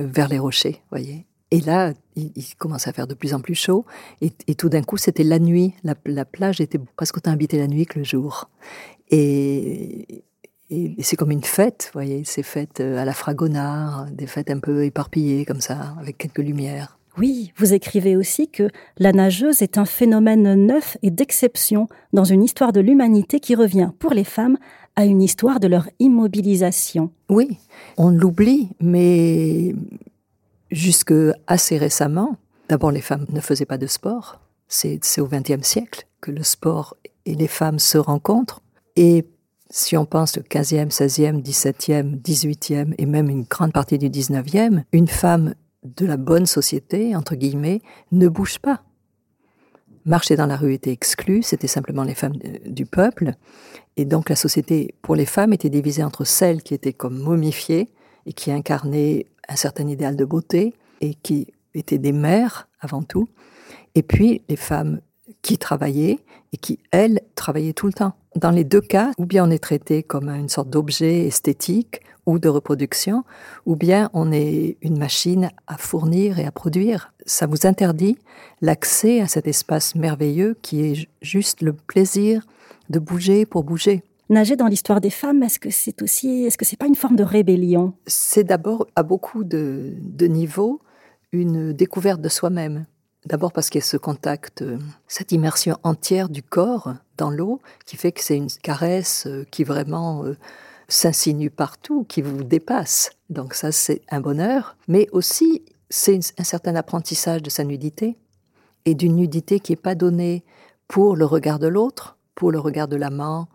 euh, 0.00 0.06
vers 0.06 0.28
les 0.28 0.38
rochers, 0.38 0.82
voyez. 0.90 1.26
Et 1.54 1.60
là, 1.60 1.92
il, 2.16 2.32
commence 2.58 2.88
à 2.88 2.92
faire 2.92 3.06
de 3.06 3.14
plus 3.14 3.32
en 3.32 3.38
plus 3.38 3.54
chaud. 3.54 3.84
Et, 4.20 4.54
tout 4.56 4.68
d'un 4.68 4.82
coup, 4.82 4.96
c'était 4.96 5.22
la 5.22 5.38
nuit. 5.38 5.72
La, 5.84 6.24
plage 6.24 6.60
était 6.60 6.80
presque 6.96 7.18
autant 7.18 7.30
habitée 7.30 7.58
la 7.58 7.68
nuit 7.68 7.86
que 7.86 8.00
le 8.00 8.04
jour. 8.04 8.50
Et, 9.10 10.24
et 10.70 11.02
c'est 11.02 11.16
comme 11.16 11.30
une 11.30 11.44
fête, 11.44 11.90
vous 11.92 11.98
voyez, 11.98 12.24
ces 12.24 12.42
fêtes 12.42 12.80
euh, 12.80 12.98
à 12.98 13.04
la 13.04 13.12
Fragonard, 13.12 14.06
des 14.10 14.26
fêtes 14.26 14.50
un 14.50 14.60
peu 14.60 14.84
éparpillées 14.84 15.44
comme 15.44 15.60
ça, 15.60 15.94
avec 16.00 16.18
quelques 16.18 16.38
lumières. 16.38 16.98
Oui, 17.16 17.52
vous 17.56 17.74
écrivez 17.74 18.16
aussi 18.16 18.48
que 18.48 18.68
la 18.98 19.12
nageuse 19.12 19.62
est 19.62 19.78
un 19.78 19.84
phénomène 19.84 20.66
neuf 20.66 20.96
et 21.02 21.12
d'exception 21.12 21.86
dans 22.12 22.24
une 22.24 22.42
histoire 22.42 22.72
de 22.72 22.80
l'humanité 22.80 23.38
qui 23.38 23.54
revient 23.54 23.90
pour 24.00 24.12
les 24.12 24.24
femmes 24.24 24.58
à 24.96 25.04
une 25.04 25.22
histoire 25.22 25.60
de 25.60 25.68
leur 25.68 25.88
immobilisation. 26.00 27.12
Oui, 27.28 27.58
on 27.98 28.10
l'oublie, 28.10 28.70
mais 28.80 29.74
jusque 30.72 31.14
assez 31.46 31.78
récemment, 31.78 32.36
d'abord 32.68 32.90
les 32.90 33.00
femmes 33.00 33.26
ne 33.28 33.40
faisaient 33.40 33.64
pas 33.64 33.78
de 33.78 33.86
sport. 33.86 34.40
C'est 34.66 34.98
au 35.18 35.28
XXe 35.28 35.62
siècle 35.62 36.06
que 36.20 36.32
le 36.32 36.42
sport 36.42 36.96
et 37.26 37.34
les 37.34 37.48
femmes 37.48 37.78
se 37.78 37.98
rencontrent. 37.98 38.60
Et 38.96 39.24
si 39.70 39.96
on 39.96 40.06
pense 40.06 40.38
au 40.38 40.42
15e, 40.42 40.90
16e, 40.90 41.42
17e, 41.42 42.20
18e 42.20 42.94
et 42.98 43.06
même 43.06 43.28
une 43.28 43.42
grande 43.42 43.72
partie 43.72 43.98
du 43.98 44.08
19e, 44.08 44.84
une 44.92 45.08
femme 45.08 45.54
de 45.82 46.06
la 46.06 46.16
bonne 46.16 46.46
société, 46.46 47.14
entre 47.16 47.34
guillemets, 47.34 47.80
ne 48.12 48.28
bouge 48.28 48.58
pas. 48.58 48.82
Marcher 50.06 50.36
dans 50.36 50.46
la 50.46 50.56
rue 50.56 50.74
était 50.74 50.92
exclu, 50.92 51.42
c'était 51.42 51.66
simplement 51.66 52.04
les 52.04 52.14
femmes 52.14 52.36
du 52.66 52.84
peuple. 52.84 53.32
Et 53.96 54.04
donc 54.04 54.28
la 54.28 54.36
société 54.36 54.94
pour 55.02 55.16
les 55.16 55.26
femmes 55.26 55.52
était 55.52 55.70
divisée 55.70 56.04
entre 56.04 56.24
celles 56.24 56.62
qui 56.62 56.74
étaient 56.74 56.92
comme 56.92 57.18
momifiées 57.18 57.88
et 58.26 58.32
qui 58.32 58.52
incarnaient 58.52 59.26
un 59.48 59.56
certain 59.56 59.88
idéal 59.88 60.16
de 60.16 60.24
beauté 60.24 60.74
et 61.00 61.14
qui 61.14 61.48
étaient 61.74 61.98
des 61.98 62.12
mères 62.12 62.68
avant 62.80 63.02
tout, 63.02 63.28
et 63.94 64.02
puis 64.02 64.42
les 64.48 64.56
femmes 64.56 65.00
qui 65.42 65.58
travaillaient 65.58 66.18
et 66.52 66.56
qui, 66.56 66.78
elles, 66.90 67.20
travaillaient 67.34 67.72
tout 67.72 67.86
le 67.86 67.92
temps. 67.92 68.14
Dans 68.36 68.50
les 68.50 68.64
deux 68.64 68.80
cas, 68.80 69.12
ou 69.16 69.26
bien 69.26 69.46
on 69.46 69.50
est 69.50 69.62
traité 69.62 70.02
comme 70.02 70.28
une 70.28 70.48
sorte 70.48 70.68
d'objet 70.68 71.26
esthétique 71.26 72.00
ou 72.26 72.40
de 72.40 72.48
reproduction, 72.48 73.22
ou 73.64 73.76
bien 73.76 74.10
on 74.12 74.32
est 74.32 74.76
une 74.82 74.98
machine 74.98 75.50
à 75.68 75.76
fournir 75.76 76.40
et 76.40 76.44
à 76.44 76.50
produire. 76.50 77.12
Ça 77.26 77.46
vous 77.46 77.64
interdit 77.64 78.18
l'accès 78.60 79.20
à 79.20 79.28
cet 79.28 79.46
espace 79.46 79.94
merveilleux 79.94 80.56
qui 80.62 80.82
est 80.82 81.08
juste 81.22 81.62
le 81.62 81.74
plaisir 81.74 82.44
de 82.90 82.98
bouger 82.98 83.46
pour 83.46 83.62
bouger. 83.62 84.02
Nager 84.30 84.56
dans 84.56 84.66
l'histoire 84.66 85.00
des 85.00 85.10
femmes, 85.10 85.42
est-ce 85.42 85.60
que 85.60 85.70
c'est 85.70 86.02
aussi, 86.02 86.44
est-ce 86.44 86.58
que 86.58 86.64
c'est 86.64 86.78
pas 86.78 86.86
une 86.86 86.96
forme 86.96 87.16
de 87.16 87.22
rébellion? 87.22 87.92
C'est 88.06 88.44
d'abord 88.44 88.88
à 88.96 89.04
beaucoup 89.04 89.44
de, 89.44 89.92
de 90.00 90.26
niveaux 90.26 90.80
une 91.30 91.72
découverte 91.72 92.20
de 92.20 92.28
soi-même. 92.28 92.86
D'abord 93.26 93.52
parce 93.52 93.70
qu'il 93.70 93.80
y 93.80 93.82
a 93.82 93.86
ce 93.86 93.96
contact, 93.96 94.62
euh, 94.62 94.78
cette 95.08 95.32
immersion 95.32 95.78
entière 95.82 96.28
du 96.28 96.42
corps 96.42 96.94
dans 97.16 97.30
l'eau, 97.30 97.60
qui 97.86 97.96
fait 97.96 98.12
que 98.12 98.20
c'est 98.20 98.36
une 98.36 98.50
caresse 98.50 99.26
euh, 99.26 99.46
qui 99.50 99.64
vraiment 99.64 100.24
euh, 100.24 100.36
s'insinue 100.88 101.50
partout, 101.50 102.04
qui 102.04 102.20
vous 102.20 102.44
dépasse. 102.44 103.12
Donc 103.30 103.54
ça, 103.54 103.72
c'est 103.72 104.02
un 104.10 104.20
bonheur. 104.20 104.76
Mais 104.88 105.08
aussi, 105.12 105.64
c'est 105.88 106.18
un 106.38 106.44
certain 106.44 106.74
apprentissage 106.76 107.42
de 107.42 107.50
sa 107.50 107.64
nudité, 107.64 108.16
et 108.84 108.94
d'une 108.94 109.16
nudité 109.16 109.60
qui 109.60 109.72
n'est 109.72 109.76
pas 109.76 109.94
donnée 109.94 110.44
pour 110.88 111.16
le 111.16 111.24
regard 111.24 111.58
de 111.58 111.66
l'autre, 111.66 112.18
pour 112.34 112.50
le 112.52 112.58
regard 112.58 112.88
de 112.88 112.96
l'amant 112.96 113.48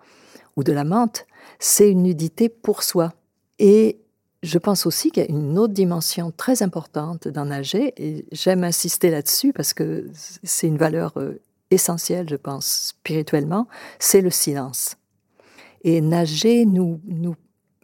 ou 0.55 0.63
de 0.63 0.71
l'amante, 0.71 1.25
c'est 1.59 1.91
une 1.91 2.03
nudité 2.03 2.49
pour 2.49 2.81
soi. 2.81 3.13
Et 3.59 3.99
je 4.41 4.58
pense 4.58 4.86
aussi 4.86 5.12
qu'il 5.12 5.24
y 5.24 5.25
a 5.25 5.29
une 5.29 5.58
autre 5.58 5.74
dimension 5.74 6.31
très 6.36 6.63
importante 6.63 7.27
dans 7.27 7.46
nager, 7.46 7.93
et 7.98 8.25
j'aime 8.31 8.63
insister 8.63 9.10
là-dessus 9.10 9.51
parce 9.53 9.74
que 9.74 10.10
c'est 10.13 10.67
une 10.67 10.77
valeur 10.77 11.13
euh, 11.17 11.41
essentielle, 11.72 12.29
je 12.29 12.36
pense, 12.36 12.93
spirituellement, 12.96 13.67
c'est 14.00 14.22
le 14.22 14.29
silence. 14.29 14.96
Et 15.84 16.01
nager 16.01 16.65
nous, 16.65 17.00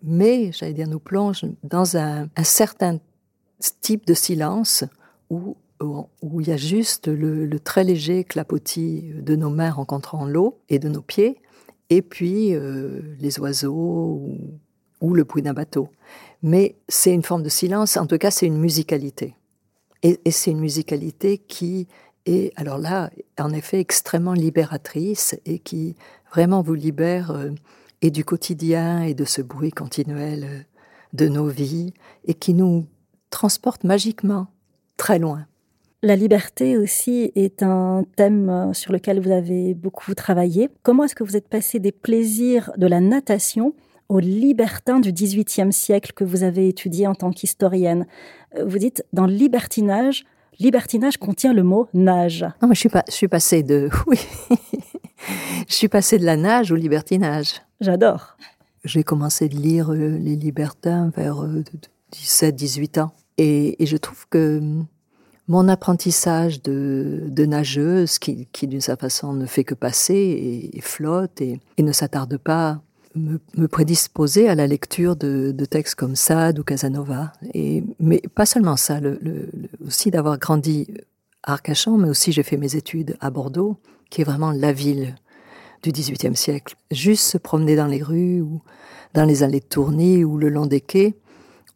met, 0.03 0.51
j'allais 0.51 0.73
dire, 0.73 0.87
nous 0.87 0.99
plonge 0.99 1.45
dans 1.63 1.97
un, 1.97 2.27
certain 2.43 2.99
type 3.81 4.05
de 4.05 4.13
silence 4.13 4.83
où, 5.29 5.57
où 5.81 6.41
il 6.41 6.47
y 6.47 6.51
a 6.51 6.57
juste 6.57 7.07
le, 7.07 7.59
très 7.59 7.83
léger 7.83 8.23
clapotis 8.23 9.11
de 9.13 9.35
nos 9.35 9.49
mains 9.49 9.71
rencontrant 9.71 10.25
l'eau 10.25 10.59
et 10.69 10.79
de 10.79 10.89
nos 10.89 11.01
pieds, 11.01 11.41
et 11.89 12.01
puis 12.01 12.53
euh, 12.53 13.01
les 13.19 13.39
oiseaux 13.39 14.21
ou 15.01 15.13
le 15.13 15.23
bruit 15.23 15.43
d'un 15.43 15.53
bateau 15.53 15.89
mais 16.45 16.75
c'est 16.87 17.11
une 17.11 17.23
forme 17.23 17.41
de 17.41 17.49
silence, 17.49 17.97
en 17.97 18.05
tout 18.05 18.19
cas 18.19 18.29
c'est 18.29 18.45
une 18.45 18.59
musicalité. 18.59 19.35
Et, 20.03 20.19
c'est 20.29 20.51
une 20.51 20.59
musicalité 20.59 21.39
qui 21.39 21.87
est, 22.27 22.53
alors 22.55 22.77
là, 22.77 23.09
en 23.39 23.51
effet, 23.51 23.79
extrêmement 23.79 24.33
libératrice 24.33 25.35
et 25.47 25.57
qui 25.57 25.95
vraiment 26.31 26.61
vous 26.61 26.75
libère 26.75 27.31
euh, 27.31 27.49
et 28.03 28.11
du 28.11 28.23
quotidien 28.23 29.01
et 29.01 29.15
de 29.15 29.25
ce 29.25 29.41
bruit 29.41 29.71
continuel 29.71 30.43
euh, 30.43 30.59
de 31.13 31.27
nos 31.27 31.47
vies 31.47 31.93
et 32.25 32.35
qui 32.35 32.53
nous 32.53 32.85
transporte 33.31 33.83
magiquement 33.83 34.45
très 34.97 35.17
loin. 35.17 35.47
La 36.03 36.15
liberté 36.15 36.77
aussi 36.77 37.31
est 37.33 37.63
un 37.63 38.05
thème 38.17 38.49
euh, 38.51 38.73
sur 38.73 38.93
lequel 38.93 39.19
vous 39.19 39.31
avez 39.31 39.73
beaucoup 39.73 40.13
travaillé. 40.13 40.69
Comment 40.83 41.05
est-ce 41.05 41.15
que 41.15 41.23
vous 41.23 41.37
êtes 41.37 41.49
passé 41.49 41.79
des 41.79 41.91
plaisirs 41.91 42.71
de 42.77 42.85
la 42.85 42.99
natation 42.99 43.73
aux 44.09 44.19
libertins 44.19 44.99
du 44.99 45.11
XVIIIe 45.11 45.73
siècle 45.73 46.13
que 46.13 46.23
vous 46.23 46.43
avez 46.43 46.67
étudié 46.67 47.07
en 47.07 47.15
tant 47.15 47.31
qu'historienne. 47.31 48.05
Euh, 48.57 48.65
vous 48.65 48.77
dites, 48.77 49.03
dans 49.13 49.25
libertinage, 49.25 50.25
libertinage 50.59 51.17
contient 51.17 51.53
le 51.53 51.63
mot 51.63 51.87
nage. 51.93 52.45
Non, 52.61 52.67
mais 52.67 52.75
je 52.75 52.81
suis, 52.81 52.89
pas, 52.89 53.03
je 53.07 53.13
suis 53.13 53.27
passée 53.27 53.63
de... 53.63 53.89
Oui. 54.07 54.19
je 55.67 55.73
suis 55.73 55.87
passée 55.87 56.19
de 56.19 56.25
la 56.25 56.37
nage 56.37 56.71
au 56.71 56.75
libertinage. 56.75 57.61
J'adore. 57.81 58.37
J'ai 58.83 59.03
commencé 59.03 59.49
de 59.49 59.55
lire 59.55 59.91
euh, 59.91 60.17
les 60.17 60.35
libertins 60.35 61.11
vers 61.15 61.43
17-18 62.13 62.99
euh, 62.99 63.03
ans. 63.03 63.11
Et, 63.37 63.75
je 63.83 63.97
trouve 63.97 64.27
que 64.29 64.59
hum, 64.59 64.85
mon 65.47 65.67
apprentissage 65.67 66.61
de, 66.61 67.45
nageuse, 67.45 68.19
qui, 68.19 68.47
d'une 68.63 68.81
certaine 68.81 69.09
façon 69.09 69.33
ne 69.33 69.45
fait 69.45 69.63
que 69.63 69.75
passer 69.75 70.71
et, 70.73 70.81
flotte 70.81 71.41
et, 71.41 71.59
et 71.77 71.83
ne 71.83 71.91
s'attarde 71.91 72.37
pas 72.37 72.81
me, 73.15 73.67
prédisposer 73.67 74.47
à 74.47 74.55
la 74.55 74.67
lecture 74.67 75.15
de, 75.15 75.51
textes 75.65 75.95
comme 75.95 76.15
Sade 76.15 76.59
ou 76.59 76.63
Casanova. 76.63 77.33
Et, 77.53 77.83
mais 77.99 78.21
pas 78.33 78.45
seulement 78.45 78.77
ça, 78.77 78.99
le, 78.99 79.49
aussi 79.85 80.11
d'avoir 80.11 80.37
grandi 80.37 80.87
à 81.43 81.53
Arcachon, 81.53 81.97
mais 81.97 82.09
aussi 82.09 82.31
j'ai 82.31 82.43
fait 82.43 82.57
mes 82.57 82.75
études 82.75 83.17
à 83.19 83.29
Bordeaux, 83.29 83.77
qui 84.09 84.21
est 84.21 84.25
vraiment 84.25 84.51
la 84.51 84.71
ville 84.71 85.15
du 85.83 85.91
XVIIIe 85.91 86.35
siècle. 86.35 86.75
Juste 86.91 87.23
se 87.23 87.37
promener 87.37 87.75
dans 87.75 87.87
les 87.87 88.01
rues 88.01 88.41
ou 88.41 88.61
dans 89.13 89.25
les 89.25 89.43
allées 89.43 89.59
de 89.59 89.65
Tournai 89.65 90.23
ou 90.23 90.37
le 90.37 90.49
long 90.49 90.65
des 90.65 90.81
quais, 90.81 91.15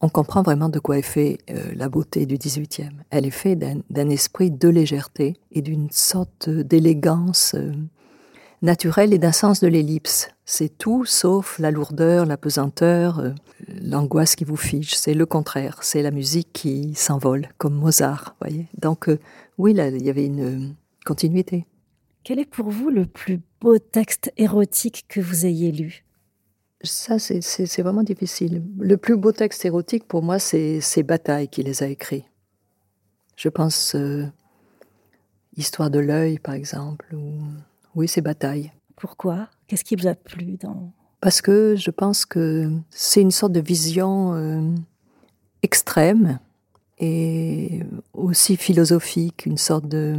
on 0.01 0.09
comprend 0.09 0.41
vraiment 0.41 0.69
de 0.69 0.79
quoi 0.79 0.97
est 0.97 1.01
fait 1.01 1.39
euh, 1.49 1.71
la 1.75 1.89
beauté 1.89 2.25
du 2.25 2.37
XVIIIe. 2.37 2.91
Elle 3.09 3.25
est 3.25 3.31
faite 3.31 3.59
d'un 3.89 4.09
esprit 4.09 4.49
de 4.49 4.69
légèreté 4.69 5.35
et 5.51 5.61
d'une 5.61 5.89
sorte 5.91 6.49
d'élégance 6.49 7.53
euh, 7.55 7.73
naturelle 8.61 9.13
et 9.13 9.17
d'un 9.17 9.31
sens 9.31 9.59
de 9.59 9.67
l'ellipse. 9.67 10.29
C'est 10.45 10.77
tout 10.77 11.05
sauf 11.05 11.59
la 11.59 11.71
lourdeur, 11.71 12.25
la 12.25 12.37
pesanteur, 12.37 13.19
euh, 13.19 13.31
l'angoisse 13.81 14.35
qui 14.35 14.45
vous 14.45 14.55
fige. 14.55 14.95
C'est 14.95 15.13
le 15.13 15.25
contraire. 15.25 15.79
C'est 15.81 16.01
la 16.01 16.11
musique 16.11 16.49
qui 16.53 16.93
s'envole, 16.95 17.49
comme 17.57 17.75
Mozart, 17.75 18.35
voyez. 18.41 18.67
Donc, 18.79 19.09
euh, 19.09 19.19
oui, 19.57 19.73
là, 19.73 19.89
il 19.89 20.03
y 20.03 20.09
avait 20.09 20.25
une 20.25 20.75
continuité. 21.05 21.65
Quel 22.23 22.39
est 22.39 22.45
pour 22.45 22.69
vous 22.69 22.89
le 22.89 23.05
plus 23.05 23.39
beau 23.61 23.77
texte 23.77 24.31
érotique 24.37 25.05
que 25.07 25.21
vous 25.21 25.45
ayez 25.45 25.71
lu? 25.71 26.03
Ça, 26.81 27.19
c'est 27.19 27.81
vraiment 27.81 28.03
difficile. 28.03 28.63
Le 28.79 28.95
plus 28.95 29.17
beau 29.17 29.31
texte 29.31 29.65
érotique, 29.65 30.07
pour 30.07 30.23
moi, 30.23 30.39
c'est 30.39 31.03
Bataille 31.03 31.49
qui 31.49 31.61
les 31.61 31.83
a 31.83 31.87
écrits. 31.87 32.25
Je 33.35 33.49
pense 33.49 33.95
euh, 33.95 34.25
Histoire 35.59 35.89
de 35.89 35.99
l'œil, 35.99 36.39
par 36.39 36.53
exemple, 36.53 37.13
ou 37.13 37.41
oui, 37.95 38.07
c'est 38.07 38.21
Bataille. 38.21 38.71
Pourquoi? 38.95 39.47
Qu'est-ce 39.67 39.83
qui 39.83 39.95
vous 39.95 40.07
a 40.07 40.15
plu 40.15 40.57
dans? 40.57 40.91
Parce 41.21 41.41
que 41.41 41.75
je 41.75 41.91
pense 41.91 42.25
que 42.25 42.71
c'est 42.89 43.21
une 43.21 43.31
sorte 43.31 43.51
de 43.51 43.59
vision 43.59 44.33
euh, 44.35 44.61
extrême 45.63 46.39
et 46.97 47.81
aussi 48.13 48.57
philosophique, 48.57 49.45
une 49.45 49.57
sorte 49.57 49.87
de... 49.87 50.15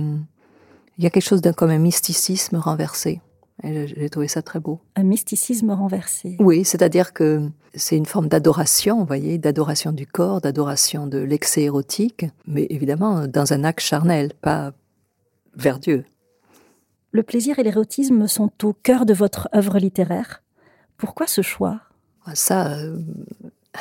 Il 0.98 1.04
y 1.04 1.06
a 1.06 1.10
quelque 1.10 1.24
chose 1.24 1.40
d'un 1.40 1.52
comme 1.52 1.70
un 1.70 1.78
mysticisme 1.78 2.56
renversé. 2.56 3.20
J'ai 3.62 4.08
trouvé 4.08 4.28
ça 4.28 4.40
très 4.42 4.60
beau. 4.60 4.80
Un 4.96 5.02
mysticisme 5.02 5.70
renversé. 5.70 6.36
Oui, 6.40 6.64
c'est-à-dire 6.64 7.12
que 7.12 7.48
c'est 7.74 7.96
une 7.96 8.06
forme 8.06 8.28
d'adoration, 8.28 8.98
vous 8.98 9.06
voyez, 9.06 9.38
d'adoration 9.38 9.92
du 9.92 10.06
corps, 10.06 10.40
d'adoration 10.40 11.06
de 11.06 11.18
l'excès 11.18 11.62
érotique, 11.62 12.26
mais 12.46 12.66
évidemment 12.70 13.26
dans 13.26 13.52
un 13.52 13.64
acte 13.64 13.80
charnel, 13.80 14.32
pas 14.40 14.72
vers 15.54 15.78
Dieu. 15.78 16.04
Le 17.12 17.22
plaisir 17.22 17.58
et 17.58 17.62
l'érotisme 17.62 18.26
sont 18.28 18.52
au 18.62 18.72
cœur 18.72 19.04
de 19.04 19.14
votre 19.14 19.48
œuvre 19.54 19.78
littéraire. 19.78 20.42
Pourquoi 20.96 21.26
ce 21.26 21.42
choix? 21.42 21.80
Ah, 22.24 22.34
Ça, 22.34 22.72
euh, 22.72 22.98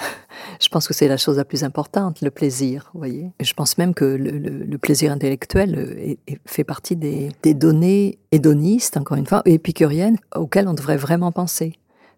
Je 0.59 0.67
pense 0.69 0.87
que 0.87 0.93
c'est 0.93 1.07
la 1.07 1.17
chose 1.17 1.37
la 1.37 1.45
plus 1.45 1.63
importante, 1.63 2.21
le 2.21 2.31
plaisir, 2.31 2.89
vous 2.93 2.99
voyez. 2.99 3.31
je 3.39 3.53
pense 3.53 3.77
même 3.77 3.93
que 3.93 4.05
le, 4.05 4.77
plaisir 4.77 5.11
intellectuel 5.11 5.75
euh, 5.75 6.33
fait 6.45 6.63
partie 6.63 6.95
des, 6.95 7.31
données 7.53 8.17
hédonistes, 8.31 8.97
encore 8.97 9.17
une 9.17 9.25
fois, 9.25 9.41
épicuriennes, 9.45 10.17
auxquelles 10.35 10.67
on 10.67 10.73
devrait 10.73 10.97
vraiment 10.97 11.31
penser. 11.31 11.73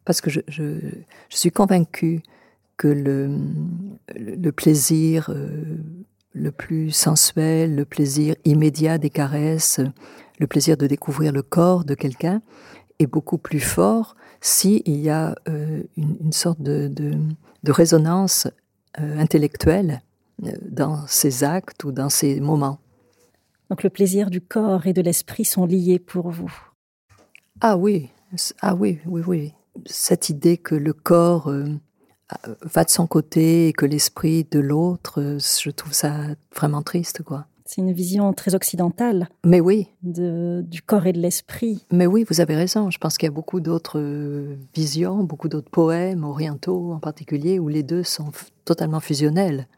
Parce 0.06 0.22
que 0.22 0.30
je, 0.30 0.42
suis 1.30 1.52
convaincue 1.52 2.24
que 2.78 2.88
le, 2.88 3.38
le 4.16 4.52
plaisir 4.52 5.30
euh, 5.30 5.78
le 6.34 6.52
plus 6.52 6.92
sensuel, 6.92 7.76
le 7.76 7.86
plaisir 7.86 8.36
immédiat 8.46 8.98
des 8.98 9.10
caresses, 9.10 9.82
le 10.42 10.48
plaisir 10.48 10.76
de 10.76 10.88
découvrir 10.88 11.32
le 11.32 11.44
corps 11.44 11.86
de 11.86 11.94
quelqu'un 11.94 12.42
est 12.98 13.06
beaucoup 13.06 13.38
plus 13.38 13.60
fort 13.60 14.16
s'il 14.42 14.82
y 14.88 15.08
a 15.08 15.36
euh, 15.48 15.84
une, 15.96 16.34
sorte 16.34 16.60
de, 16.60 16.88
de, 16.88 17.72
résonance 17.72 18.48
euh, 19.00 19.20
intellectuelle 19.20 20.02
euh, 20.44 20.52
dans 20.68 21.06
ces 21.06 21.44
actes 21.44 21.84
ou 21.84 21.92
dans 21.92 22.10
ces 22.10 22.40
moments. 22.40 22.80
Donc 23.70 23.84
le 23.84 23.92
plaisir 23.92 24.32
du 24.32 24.42
corps 24.42 24.88
et 24.88 24.94
de 24.94 25.02
l'esprit 25.04 25.46
sont 25.46 25.68
liés 25.68 26.00
pour 26.00 26.32
vous. 26.32 26.52
Ah 27.62 27.78
oui, 27.78 28.10
ah 28.62 28.74
oui, 28.74 29.00
oui, 29.06 29.22
oui. 29.28 29.54
Cette 29.86 30.30
idée 30.30 30.58
que 30.58 30.74
le 30.74 30.94
corps 30.94 31.54
va 32.64 32.84
de 32.84 32.90
son 32.90 33.06
côté 33.06 33.68
et 33.68 33.74
que 33.74 33.86
l'esprit 33.86 34.44
de 34.50 34.60
l'autre, 34.60 35.38
je 35.38 35.70
trouve 35.70 35.94
ça 35.94 36.16
vraiment 36.56 36.82
triste, 36.82 37.22
quoi. 37.22 37.46
C'est 37.74 37.80
une 37.80 37.94
vision 37.94 38.34
très 38.34 38.54
occidentale. 38.54 39.30
Mais 39.46 39.62
oui. 39.62 39.88
du 40.04 40.82
corps 40.82 41.06
et 41.06 41.14
de 41.14 41.20
l'esprit. 41.20 41.86
Mais 41.90 42.06
oui, 42.06 42.26
vous 42.30 42.42
avez 42.42 42.54
raison. 42.54 42.90
Je 42.90 42.98
pense 42.98 43.18
qu'il 43.18 43.28
y 43.28 43.30
a 43.30 43.34
beaucoup 43.34 43.62
d'autres 43.62 43.98
euh, 43.98 44.58
visions, 44.76 45.24
beaucoup 45.24 45.48
d'autres 45.48 45.70
poèmes 45.70 46.26
orientaux 46.26 46.92
en 46.92 47.00
particulier, 47.00 47.60
où 47.60 47.70
les 47.70 47.82
deux 47.82 48.04
sont 48.04 48.34
totalement 48.66 49.00
fusionnels, 49.00 49.70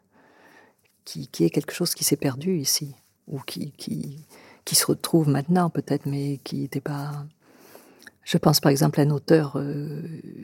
qui, 1.06 1.30
est 1.42 1.52
quelque 1.52 1.72
chose 1.72 1.94
qui 1.94 2.04
s'est 2.04 2.18
perdu 2.18 2.58
ici, 2.58 2.96
ou 3.28 3.38
qui, 3.46 3.74
qui, 3.78 4.26
se 4.74 4.88
retrouve 4.88 5.30
maintenant 5.30 5.70
peut-être, 5.70 6.08
mais 6.08 6.40
qui 6.44 6.62
n'était 6.62 6.82
pas... 6.82 7.12
Je 8.24 8.40
pense 8.40 8.60
par 8.60 8.72
exemple 8.72 9.02
à 9.02 9.04
un 9.04 9.12
auteur, 9.12 9.54
euh, 9.58 10.02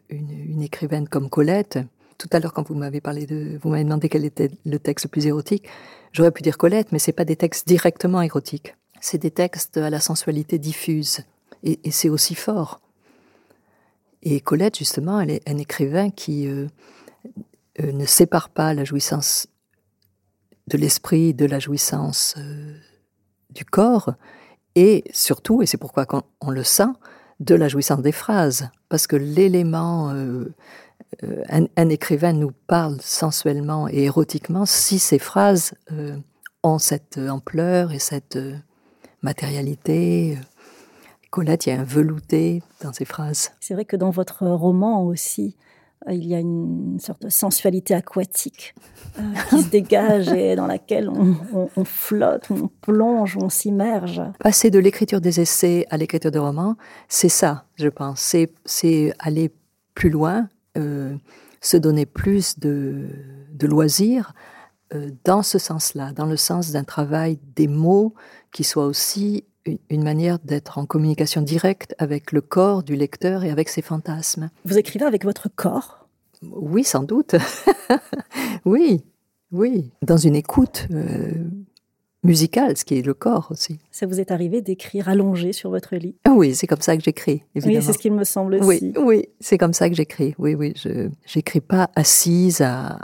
une, 0.09 0.29
une 0.29 0.61
écrivaine 0.61 1.09
comme 1.09 1.31
Colette, 1.31 1.79
tout 2.19 2.27
à 2.33 2.39
l'heure, 2.39 2.53
quand 2.53 2.67
vous 2.67 2.75
m'avez 2.75 3.01
parlé 3.01 3.25
de, 3.25 3.57
vous 3.63 3.69
m'avez 3.69 3.85
demandé 3.85 4.09
quel 4.09 4.25
était 4.25 4.51
le 4.65 4.77
texte 4.77 5.05
le 5.05 5.09
plus 5.09 5.25
érotique, 5.25 5.67
j'aurais 6.11 6.31
pu 6.31 6.43
dire 6.43 6.57
Colette, 6.57 6.91
mais 6.91 6.99
c'est 6.99 7.13
pas 7.13 7.25
des 7.25 7.37
textes 7.37 7.67
directement 7.67 8.21
érotiques. 8.21 8.75
C'est 8.99 9.17
des 9.17 9.31
textes 9.31 9.77
à 9.77 9.89
la 9.89 10.01
sensualité 10.01 10.59
diffuse. 10.59 11.21
Et, 11.63 11.79
c'est 11.91 12.09
aussi 12.09 12.35
fort. 12.35 12.81
Et 14.21 14.41
Colette, 14.41 14.77
justement, 14.77 15.21
elle 15.21 15.31
est 15.31 15.49
un 15.49 15.57
écrivain 15.57 16.09
qui 16.09 16.47
euh, 16.47 16.67
euh, 17.79 17.91
ne 17.93 18.05
sépare 18.05 18.49
pas 18.49 18.73
la 18.73 18.83
jouissance 18.83 19.47
de 20.67 20.77
l'esprit 20.77 21.33
de 21.33 21.45
la 21.45 21.59
jouissance 21.59 22.35
euh, 22.37 22.75
du 23.49 23.63
corps, 23.63 24.13
et 24.75 25.03
surtout, 25.11 25.61
et 25.63 25.65
c'est 25.65 25.77
pourquoi 25.77 26.05
on, 26.41 26.51
le 26.51 26.63
sent, 26.63 26.91
de 27.39 27.55
la 27.55 27.69
jouissance 27.69 28.01
des 28.01 28.11
phrases. 28.11 28.69
Parce 28.89 29.07
que 29.07 29.15
l'élément 29.15 30.13
un, 31.49 31.89
écrivain 31.89 32.33
nous 32.33 32.51
parle 32.67 32.97
sensuellement 33.01 33.87
et 33.89 34.03
érotiquement 34.03 34.65
si 34.65 34.99
ses 34.99 35.19
phrases 35.19 35.73
euh, 35.91 36.15
ont 36.63 36.79
cette 36.79 37.17
ampleur 37.17 37.91
et 37.91 37.99
cette 37.99 38.37
euh, 38.37 38.55
matérialité. 39.21 40.37
Colette, 41.29 41.65
il 41.65 41.69
y 41.69 41.71
a 41.73 41.79
un 41.79 41.83
velouté 41.83 42.63
dans 42.81 42.93
ses 42.93 43.05
phrases. 43.05 43.51
C'est 43.59 43.73
vrai 43.73 43.85
que 43.85 43.95
dans 43.95 44.09
votre 44.09 44.47
roman 44.47 45.05
aussi, 45.05 45.55
il 46.09 46.25
y 46.25 46.33
a 46.33 46.39
une 46.39 46.99
sorte 46.99 47.23
de 47.23 47.29
sensualité 47.29 47.93
aquatique 47.93 48.73
qui 49.49 49.61
se 49.61 49.69
dégage 49.69 50.29
et 50.29 50.55
dans 50.55 50.65
laquelle 50.65 51.09
on, 51.09 51.85
flotte, 51.85 52.49
on 52.49 52.69
plonge, 52.81 53.37
on 53.37 53.49
s'immerge. 53.49 54.21
Passer 54.39 54.71
de 54.71 54.79
l'écriture 54.79 55.21
des 55.21 55.41
essais 55.41 55.85
à 55.89 55.97
l'écriture 55.97 56.31
de 56.31 56.39
romans, 56.39 56.77
c'est 57.09 57.29
ça, 57.29 57.65
je 57.75 57.89
pense. 57.89 58.35
C'est 58.65 59.13
aller 59.19 59.51
plus 59.93 60.09
loin, 60.09 60.47
euh, 60.79 61.15
se 61.61 61.77
donner 61.77 62.05
plus 62.05 62.59
de, 62.59 63.07
loisirs 63.61 64.33
euh, 64.93 65.11
dans 65.25 65.43
ce 65.43 65.59
sens-là, 65.59 66.11
dans 66.13 66.25
le 66.25 66.37
sens 66.37 66.71
d'un 66.71 66.83
travail 66.83 67.39
des 67.55 67.67
mots 67.67 68.13
qui 68.51 68.63
soit 68.63 68.85
aussi 68.85 69.43
une, 69.89 70.03
manière 70.03 70.39
d'être 70.39 70.77
en 70.77 70.85
communication 70.85 71.41
directe 71.41 71.93
avec 71.99 72.31
le 72.31 72.41
corps 72.41 72.83
du 72.83 72.95
lecteur 72.95 73.43
et 73.43 73.51
avec 73.51 73.69
ses 73.69 73.81
fantasmes. 73.81 74.49
Vous 74.65 74.77
écrivez 74.77 75.05
avec 75.05 75.23
votre 75.23 75.49
corps? 75.53 76.07
Oui, 76.41 76.83
sans 76.83 77.03
doute. 77.03 77.35
oui, 78.65 79.03
oui. 79.51 79.91
Dans 80.01 80.17
une 80.17 80.35
écoute 80.35 80.87
euh, 80.91 81.33
musical, 82.23 82.77
ce 82.77 82.85
qui 82.85 82.97
est 82.97 83.05
le 83.05 83.13
corps 83.13 83.47
aussi. 83.51 83.79
Ça 83.91 84.05
vous 84.05 84.19
est 84.19 84.31
arrivé 84.31 84.61
d'écrire 84.61 85.09
allongé 85.09 85.53
sur 85.53 85.69
votre 85.69 85.95
lit? 85.95 86.15
Ah 86.25 86.33
Oui, 86.33 86.55
c'est 86.55 86.67
comme 86.67 86.81
ça 86.81 86.97
que 86.97 87.03
j'écris, 87.03 87.43
évidemment. 87.55 87.79
Oui, 87.79 87.85
c'est 87.85 87.93
ce 87.93 87.97
qu'il 87.97 88.13
me 88.13 88.23
semble 88.23 88.55
aussi. 88.55 88.93
Oui, 88.97 89.29
c'est 89.39 89.57
comme 89.57 89.73
ça 89.73 89.89
que 89.89 89.95
j'écris. 89.95 90.35
Oui, 90.37 90.55
oui, 90.55 90.73
je 90.75 91.09
n'écris 91.35 91.61
pas 91.61 91.89
assise 91.95 92.61
à, 92.61 92.99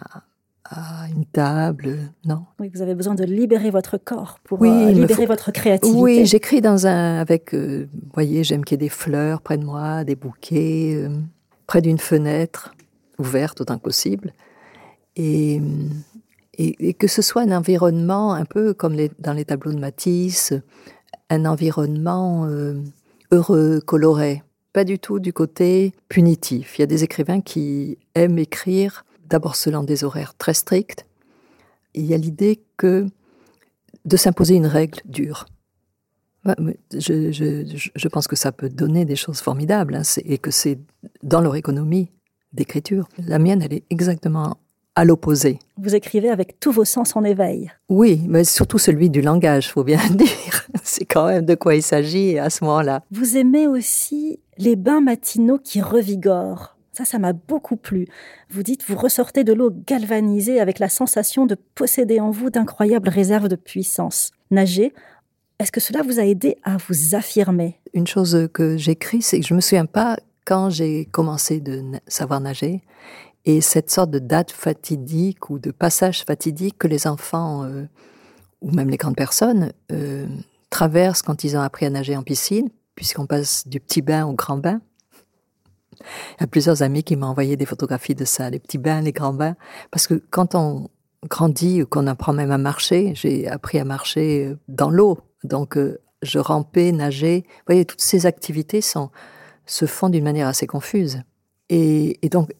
une 1.16 1.26
table, 1.26 2.00
non. 2.26 2.44
Oui, 2.60 2.72
vous 2.74 2.82
avez 2.82 2.96
besoin 2.96 3.14
de 3.14 3.24
libérer 3.24 3.70
votre 3.70 3.98
corps 3.98 4.40
pour 4.44 4.64
euh, 4.64 4.92
libérer 4.92 5.28
votre 5.28 5.52
créativité. 5.52 6.00
Oui, 6.02 6.26
j'écris 6.26 6.60
dans 6.60 6.88
un 6.88 7.20
avec, 7.20 7.54
euh, 7.54 7.88
vous 7.94 8.10
voyez, 8.16 8.44
j'aime 8.44 8.66
qu'il 8.66 8.74
y 8.74 8.78
ait 8.82 8.86
des 8.86 8.90
fleurs 8.90 9.42
près 9.42 9.60
de 9.60 9.64
moi, 9.64 10.04
des 10.04 10.16
bouquets, 10.16 10.96
euh, 10.96 11.10
près 11.68 11.82
d'une 11.82 12.00
fenêtre 12.00 12.74
ouverte 13.20 13.62
autant 13.62 13.78
que 13.78 13.84
possible. 13.84 14.34
Et 15.16 15.62
et, 16.58 16.94
que 16.94 17.08
ce 17.08 17.22
soit 17.22 17.44
un 17.44 17.52
environnement 17.52 18.34
un 18.34 18.46
peu 18.46 18.74
comme 18.74 18.96
dans 19.20 19.34
les 19.34 19.46
tableaux 19.46 19.74
de 19.74 19.80
Matisse, 19.80 20.54
un 21.30 21.46
environnement 21.46 22.46
euh, 22.46 22.82
heureux, 23.32 23.82
coloré, 23.86 24.44
pas 24.74 24.84
du 24.84 25.00
tout 25.00 25.20
du 25.20 25.34
côté 25.34 25.94
punitif. 26.10 26.78
Il 26.78 26.82
y 26.82 26.84
a 26.84 26.88
des 26.88 27.04
écrivains 27.04 27.42
qui 27.42 27.98
aiment 28.14 28.40
écrire 28.40 29.06
d'abord 29.28 29.56
selon 29.56 29.84
des 29.84 30.04
horaires 30.04 30.36
très 30.38 30.54
stricts. 30.54 31.06
Il 31.94 32.06
y 32.06 32.14
a 32.14 32.18
l'idée 32.18 32.62
que 32.78 33.08
de 34.04 34.18
s'imposer 34.18 34.56
une 34.56 34.68
règle 34.68 35.00
dure. 35.06 35.46
Je, 36.92 37.32
je, 37.96 38.08
pense 38.08 38.28
que 38.28 38.36
ça 38.36 38.52
peut 38.52 38.70
donner 38.70 39.04
des 39.04 39.16
choses 39.16 39.40
formidables 39.40 39.96
hein, 39.96 40.04
et 40.26 40.38
que 40.38 40.52
c'est 40.52 40.78
dans 41.24 41.42
leur 41.42 41.56
économie 41.56 42.12
d'écriture. 42.54 43.10
La 43.18 43.40
mienne, 43.40 43.64
elle 43.64 43.74
est 43.74 43.84
exactement 43.90 44.58
à 44.96 45.06
l'opposé. 45.06 45.60
Vous 45.78 45.94
écrivez 45.96 46.30
avec 46.30 46.60
tous 46.60 46.72
vos 46.72 46.86
sens 46.86 47.16
en 47.16 47.24
éveil. 47.24 47.72
Oui, 47.90 48.22
mais 48.28 48.44
surtout 48.44 48.78
celui 48.78 49.10
du 49.10 49.22
langage, 49.22 49.72
faut 49.72 49.84
bien 49.84 50.00
le 50.10 50.16
dire. 50.16 50.68
C'est 50.84 51.06
quand 51.06 51.28
même 51.28 51.46
de 51.46 51.56
quoi 51.56 51.76
il 51.76 51.84
s'agit 51.84 52.40
à 52.40 52.50
ce 52.50 52.64
moment-là. 52.64 53.04
Vous 53.12 53.38
aimez 53.38 53.68
aussi 53.68 54.40
les 54.58 54.76
bains 54.76 55.02
matinaux 55.02 55.60
qui 55.60 55.82
revigorent. 55.82 56.78
Ça, 56.94 57.04
ça 57.04 57.20
m'a 57.20 57.34
beaucoup 57.34 57.76
plu. 57.76 58.08
Vous 58.50 58.64
dites, 58.64 58.84
vous 58.88 58.96
ressortez 58.96 59.44
de 59.44 59.52
l'eau 59.52 59.70
galvanisée 59.86 60.62
avec 60.62 60.80
la 60.80 60.88
sensation 60.88 61.46
de 61.46 61.58
posséder 61.76 62.22
en 62.22 62.32
vous 62.32 62.50
d'incroyables 62.50 63.10
réserves 63.10 63.50
de 63.50 63.58
puissance. 63.58 64.32
Nager, 64.50 64.94
est-ce 65.60 65.74
que 65.74 65.82
cela 65.82 66.04
vous 66.04 66.22
a 66.22 66.24
aidé 66.26 66.56
à 66.64 66.78
vous 66.78 67.16
affirmer? 67.16 67.82
Une 67.94 68.08
chose 68.08 68.48
que 68.54 68.78
j'écris, 68.78 69.22
c'est 69.22 69.42
que 69.42 69.46
je 69.46 69.54
me 69.54 69.60
souviens 69.60 69.86
pas 69.86 70.16
quand 70.46 70.70
j'ai 70.70 71.06
commencé 71.06 71.60
de 71.60 71.84
savoir 72.08 72.40
nager 72.40 72.82
et 73.46 73.62
cette 73.62 73.92
sorte 73.92 74.10
de 74.10 74.20
date 74.20 74.52
fatidique 74.52 75.50
ou 75.50 75.60
de 75.60 75.72
passage 75.72 76.24
fatidique 76.24 76.78
que 76.78 76.88
les 76.88 77.08
enfants, 77.08 77.64
euh, 77.64 77.86
ou 78.62 78.72
même 78.72 78.90
les 78.90 78.98
grandes 78.98 79.16
personnes, 79.16 79.72
euh, 79.92 80.28
traversent 80.70 81.22
quand 81.22 81.44
ils 81.44 81.56
ont 81.56 81.62
appris 81.62 81.86
à 81.86 81.90
nager 81.90 82.18
en 82.18 82.24
piscine, 82.24 82.70
puisqu'on 82.96 83.28
passe 83.28 83.68
du 83.68 83.80
petit 83.80 84.02
bain 84.02 84.26
au 84.26 84.34
grand 84.34 84.58
bain. 84.58 84.82
Il 86.02 86.42
y 86.42 86.44
a 86.44 86.48
plusieurs 86.48 86.82
amis 86.82 87.04
qui 87.04 87.16
m'ont 87.16 87.28
envoyé 87.28 87.56
des 87.56 87.66
photographies 87.66 88.16
de 88.16 88.26
ça, 88.26 88.50
les 88.50 88.60
petits 88.60 88.78
bains, 88.78 89.02
les 89.02 89.12
grands 89.12 89.34
bains. 89.34 89.56
Parce 89.92 90.08
que 90.08 90.16
quand 90.30 90.56
on 90.56 90.90
grandit 91.30 91.84
ou 91.84 91.86
qu'on 91.86 92.08
apprend 92.08 92.34
même 92.34 92.52
à 92.52 92.58
marcher, 92.58 93.14
j'ai 93.16 93.48
appris 93.48 93.80
à 93.80 93.86
marcher 93.86 94.48
euh, 94.48 94.58
dans 94.68 94.90
l'eau. 94.90 95.20
Donc, 95.44 95.78
je 96.24 96.40
rampais, 96.40 96.92
nageais. 96.92 97.44
Vous 97.46 97.64
voyez, 97.68 97.86
toutes 97.86 98.02
ces 98.02 98.26
activités 98.26 98.82
se 98.82 99.86
font 99.86 100.10
d'une 100.10 100.24
manière 100.24 100.48
assez 100.48 100.68
confuse. 100.68 101.22
Et, 101.70 102.20
donc, 102.32 102.52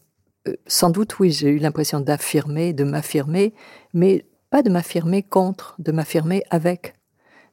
sans 0.66 0.90
doute, 0.90 1.18
oui, 1.18 1.30
j'ai 1.30 1.48
eu 1.48 1.58
l'impression 1.58 2.00
d'affirmer, 2.00 2.72
de 2.72 2.84
m'affirmer, 2.84 3.54
mais 3.94 4.26
pas 4.50 4.62
de 4.62 4.70
m'affirmer 4.70 5.22
contre, 5.22 5.74
de 5.78 5.92
m'affirmer 5.92 6.42
avec, 6.50 6.94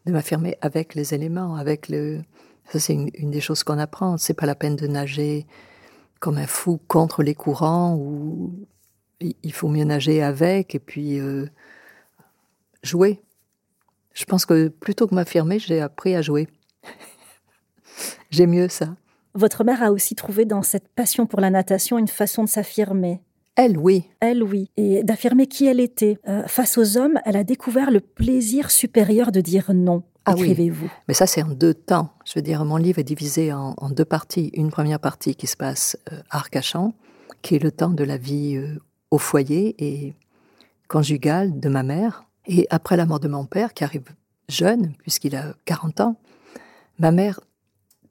de 0.05 0.11
m'affirmer 0.11 0.57
avec 0.61 0.95
les 0.95 1.13
éléments, 1.13 1.55
avec 1.55 1.89
le. 1.89 2.21
Ça, 2.69 2.79
c'est 2.79 2.93
une, 2.93 3.31
des 3.31 3.41
choses 3.41 3.63
qu'on 3.63 3.77
apprend. 3.77 4.17
C'est 4.17 4.33
pas 4.33 4.45
la 4.45 4.55
peine 4.55 4.75
de 4.75 4.87
nager 4.87 5.45
comme 6.19 6.37
un 6.37 6.47
fou 6.47 6.79
contre 6.87 7.23
les 7.23 7.35
courants, 7.35 7.95
ou 7.95 8.67
il 9.19 9.53
faut 9.53 9.67
mieux 9.67 9.83
nager 9.83 10.23
avec 10.23 10.75
et 10.75 10.79
puis 10.79 11.19
euh, 11.19 11.47
jouer. 12.83 13.21
Je 14.13 14.25
pense 14.25 14.45
que 14.45 14.67
plutôt 14.67 15.07
que 15.07 15.15
m'affirmer, 15.15 15.59
j'ai 15.59 15.81
appris 15.81 16.15
à 16.15 16.21
jouer. 16.21 16.47
j'ai 18.29 18.47
mieux 18.47 18.69
ça. 18.69 18.95
Votre 19.35 19.63
mère 19.63 19.81
a 19.81 19.91
aussi 19.91 20.15
trouvé 20.15 20.45
dans 20.45 20.61
cette 20.61 20.87
passion 20.89 21.25
pour 21.25 21.41
la 21.41 21.49
natation 21.49 21.97
une 21.97 22.07
façon 22.07 22.43
de 22.43 22.49
s'affirmer. 22.49 23.21
Elle, 23.55 23.77
oui. 23.77 24.09
Elle, 24.19 24.43
oui. 24.43 24.69
Et 24.77 25.03
d'affirmer 25.03 25.47
qui 25.47 25.65
elle 25.65 25.79
était. 25.79 26.17
Euh, 26.27 26.47
face 26.47 26.77
aux 26.77 26.97
hommes, 26.97 27.19
elle 27.25 27.37
a 27.37 27.43
découvert 27.43 27.91
le 27.91 27.99
plaisir 27.99 28.71
supérieur 28.71 29.31
de 29.31 29.41
dire 29.41 29.71
non. 29.73 30.03
Ah 30.25 30.33
oui. 30.35 30.51
Écrivez-vous. 30.51 30.89
Mais 31.07 31.13
ça, 31.13 31.27
c'est 31.27 31.43
en 31.43 31.49
deux 31.49 31.73
temps. 31.73 32.09
Je 32.25 32.33
veux 32.35 32.41
dire, 32.41 32.63
mon 32.65 32.77
livre 32.77 32.99
est 32.99 33.03
divisé 33.03 33.53
en, 33.53 33.75
en 33.77 33.89
deux 33.89 34.05
parties. 34.05 34.51
Une 34.53 34.71
première 34.71 34.99
partie 34.99 35.35
qui 35.35 35.47
se 35.47 35.57
passe 35.57 35.97
euh, 36.11 36.19
à 36.29 36.37
Arcachon, 36.37 36.93
qui 37.41 37.55
est 37.55 37.59
le 37.59 37.71
temps 37.71 37.89
de 37.89 38.03
la 38.03 38.17
vie 38.17 38.55
euh, 38.55 38.79
au 39.11 39.17
foyer 39.17 39.75
et 39.77 40.13
conjugale 40.87 41.59
de 41.59 41.69
ma 41.69 41.83
mère. 41.83 42.25
Et 42.47 42.67
après 42.69 42.97
la 42.97 43.05
mort 43.05 43.19
de 43.19 43.27
mon 43.27 43.45
père, 43.45 43.73
qui 43.73 43.83
arrive 43.83 44.05
jeune, 44.49 44.93
puisqu'il 44.99 45.35
a 45.35 45.53
40 45.65 46.01
ans, 46.01 46.15
ma 46.99 47.11
mère 47.11 47.39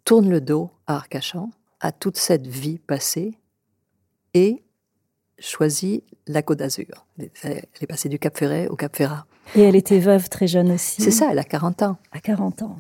tourne 0.05 0.29
le 0.29 0.41
dos 0.41 0.71
à 0.87 0.97
Arcachon, 0.97 1.51
à 1.81 1.93
toute 1.93 2.17
cette 2.17 2.47
vie 2.47 2.79
passée, 2.79 3.39
et 4.35 4.63
choisit 5.39 6.05
la 6.27 6.43
Côte 6.43 6.59
d'Azur. 6.59 7.07
Elle 7.43 7.63
est 7.81 7.87
passée 7.87 8.09
du 8.09 8.19
Cap 8.19 8.37
Ferret 8.37 8.69
au 8.69 8.77
Cap 8.77 8.97
Ferrat. 8.97 9.27
Et 9.55 9.63
elle 9.63 9.77
était 9.77 9.99
veuve 9.99 10.29
très 10.29 10.47
jeune 10.47 10.71
aussi. 10.73 11.03
C'est 11.03 11.11
ça, 11.11 11.29
elle 11.31 11.39
a 11.39 11.45
40 11.45 11.83
ans. 11.83 11.97
À 12.13 12.21
40 12.21 12.63
ans. 12.63 12.79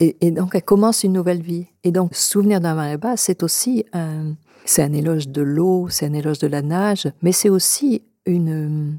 Et, 0.00 0.16
et 0.20 0.30
donc, 0.30 0.54
elle 0.54 0.62
commence 0.62 1.04
une 1.04 1.12
nouvelle 1.12 1.42
vie. 1.42 1.66
Et 1.84 1.92
donc, 1.92 2.14
Souvenir 2.14 2.60
d'un 2.60 2.74
marée 2.74 2.96
bas, 2.96 3.16
c'est 3.16 3.42
aussi 3.42 3.84
un, 3.92 4.34
c'est 4.64 4.82
un 4.82 4.92
éloge 4.92 5.28
de 5.28 5.42
l'eau, 5.42 5.88
c'est 5.88 6.06
un 6.06 6.12
éloge 6.12 6.38
de 6.38 6.46
la 6.46 6.62
nage, 6.62 7.10
mais 7.22 7.32
c'est 7.32 7.48
aussi 7.48 8.02
une, 8.26 8.98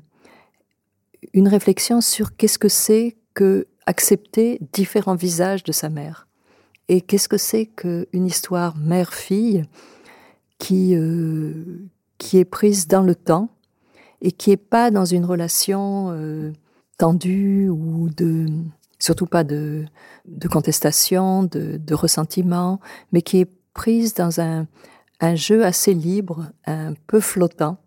une 1.33 1.47
réflexion 1.47 2.01
sur 2.01 2.35
qu'est-ce 2.35 2.59
que 2.59 2.69
c'est 2.69 3.17
que 3.33 3.67
accepter 3.85 4.59
différents 4.73 5.15
visages 5.15 5.63
de 5.63 5.71
sa 5.71 5.89
mère. 5.89 6.27
Et 6.89 7.01
qu'est-ce 7.01 7.29
que 7.29 7.37
c'est 7.37 7.67
qu'une 7.67 8.25
histoire 8.25 8.75
mère-fille 8.75 9.63
qui, 10.57 10.95
euh, 10.95 11.53
qui 12.17 12.39
est 12.39 12.45
prise 12.45 12.87
dans 12.87 13.03
le 13.03 13.13
temps 13.13 13.49
et 14.21 14.31
qui 14.31 14.49
n'est 14.49 14.57
pas 14.57 14.89
dans 14.89 15.05
une 15.05 15.23
relation 15.23 16.09
euh, 16.09 16.51
tendue 16.97 17.69
ou 17.69 18.09
de 18.09 18.47
surtout 18.97 19.27
pas 19.27 19.43
de, 19.43 19.85
de 20.25 20.47
contestation, 20.47 21.43
de, 21.43 21.77
de, 21.77 21.93
ressentiment, 21.93 22.81
mais 23.13 23.21
qui 23.21 23.37
est 23.37 23.49
prise 23.73 24.15
dans 24.15 24.41
un, 24.41 24.67
un, 25.21 25.35
jeu 25.35 25.63
assez 25.63 25.93
libre, 25.93 26.47
un 26.65 26.95
peu 27.07 27.21
flottant, 27.21 27.77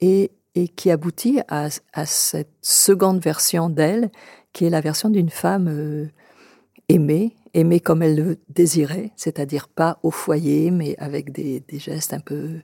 et, 0.00 0.32
et 0.56 0.66
qui 0.66 0.90
aboutit 0.90 1.40
à, 1.46 1.68
à, 1.92 2.06
cette 2.06 2.50
seconde 2.62 3.20
version 3.22 3.70
d'elle, 3.70 4.10
qui 4.52 4.64
est 4.64 4.70
la 4.70 4.80
version 4.80 5.08
d'une 5.08 5.30
femme 5.30 5.68
euh, 5.68 6.08
aimée, 6.88 7.36
aimée 7.54 7.80
comme 7.80 8.02
elle 8.02 8.16
le 8.16 8.38
désirait, 8.48 9.12
c'est-à-dire 9.16 9.68
pas 9.68 9.98
au 10.02 10.10
foyer, 10.10 10.70
mais 10.70 10.96
avec 10.98 11.32
des, 11.32 11.62
des 11.68 11.78
gestes 11.78 12.12
un 12.12 12.20
peu 12.20 12.60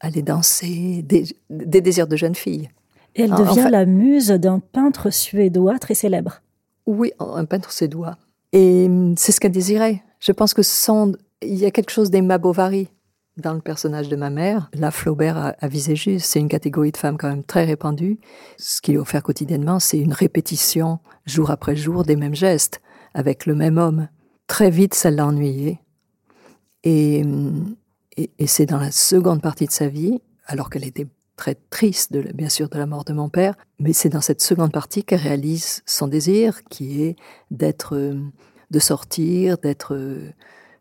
aller 0.00 0.22
danser, 0.22 1.02
des, 1.02 1.24
des, 1.48 1.80
désirs 1.80 2.08
de 2.08 2.16
jeune 2.16 2.34
fille. 2.34 2.68
Et 3.14 3.22
elle 3.22 3.30
devient 3.30 3.68
la 3.70 3.86
muse 3.86 4.28
d'un 4.28 4.58
peintre 4.58 5.10
suédois 5.10 5.78
très 5.78 5.94
célèbre. 5.94 6.42
Oui, 6.86 7.12
un 7.20 7.44
peintre 7.44 7.72
suédois. 7.72 8.16
Et 8.52 8.86
hum, 8.86 9.14
c'est 9.16 9.32
ce 9.32 9.40
qu'elle 9.40 9.52
désirait. 9.52 10.02
Je 10.20 10.32
pense 10.32 10.54
que 10.54 10.62
il 11.44 11.58
y 11.58 11.64
a 11.64 11.70
quelque 11.70 11.90
chose 11.90 12.10
d'Emma 12.10 12.38
Bovary 12.38 12.88
dans 13.36 13.54
le 13.54 13.60
personnage 13.60 14.08
de 14.08 14.16
ma 14.16 14.30
mère. 14.30 14.70
Là, 14.74 14.90
Flaubert 14.90 15.36
a, 15.36 15.54
a 15.58 15.68
visé 15.68 15.96
juste. 15.96 16.26
C'est 16.26 16.38
une 16.38 16.48
catégorie 16.48 16.92
de 16.92 16.96
femmes 16.96 17.16
quand 17.16 17.28
même 17.28 17.44
très 17.44 17.64
répandue. 17.64 18.18
Ce 18.58 18.80
qu'il 18.80 18.94
est 18.94 18.98
offert 18.98 19.22
quotidiennement, 19.22 19.80
c'est 19.80 19.98
une 19.98 20.12
répétition, 20.12 20.98
jour 21.26 21.50
après 21.50 21.74
jour, 21.76 22.04
des 22.04 22.16
mêmes 22.16 22.34
gestes, 22.34 22.80
avec 23.14 23.46
le 23.46 23.54
même 23.54 23.78
homme. 23.78 24.08
Très 24.52 24.68
vite, 24.68 24.92
ça 24.92 25.10
l'a 25.10 25.26
ennuyée. 25.26 25.80
Et, 26.84 27.24
c'est 28.44 28.66
dans 28.66 28.76
la 28.76 28.90
seconde 28.90 29.40
partie 29.40 29.64
de 29.64 29.70
sa 29.70 29.88
vie, 29.88 30.20
alors 30.44 30.68
qu'elle 30.68 30.84
était 30.84 31.06
très 31.36 31.56
triste, 31.70 32.12
de, 32.12 32.20
bien 32.34 32.50
sûr, 32.50 32.68
de 32.68 32.76
la 32.76 32.84
mort 32.84 33.06
de 33.06 33.14
mon 33.14 33.30
père, 33.30 33.54
mais 33.78 33.94
c'est 33.94 34.10
dans 34.10 34.20
cette 34.20 34.42
seconde 34.42 34.70
partie 34.70 35.04
qu'elle 35.04 35.20
réalise 35.20 35.80
son 35.86 36.06
désir, 36.06 36.64
qui 36.64 37.02
est 37.02 37.16
d'être, 37.50 37.96
de 38.70 38.78
sortir, 38.78 39.56
d'être 39.56 39.98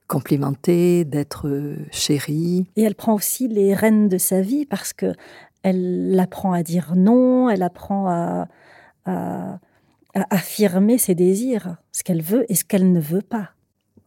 complimentée, 0.06 1.06
d'être 1.06 1.78
chérie. 1.92 2.68
Et 2.76 2.84
elle 2.84 2.96
prend 2.96 3.14
aussi 3.14 3.48
les 3.48 3.74
rênes 3.74 4.10
de 4.10 4.18
sa 4.18 4.42
vie 4.42 4.66
parce 4.66 4.92
que 4.92 5.14
elle 5.64 6.20
apprend 6.20 6.52
à 6.52 6.62
dire 6.62 6.92
non, 6.98 7.50
elle 7.50 7.64
apprend 7.64 8.10
à 8.10 9.60
affirmer 10.14 10.98
ses 10.98 11.16
désirs, 11.16 11.78
ce 11.94 12.04
qu'elle 12.04 12.22
veut 12.22 12.44
et 12.52 12.56
ce 12.56 12.66
qu'elle 12.66 12.92
ne 12.92 13.00
veut 13.00 13.22
pas. 13.22 13.52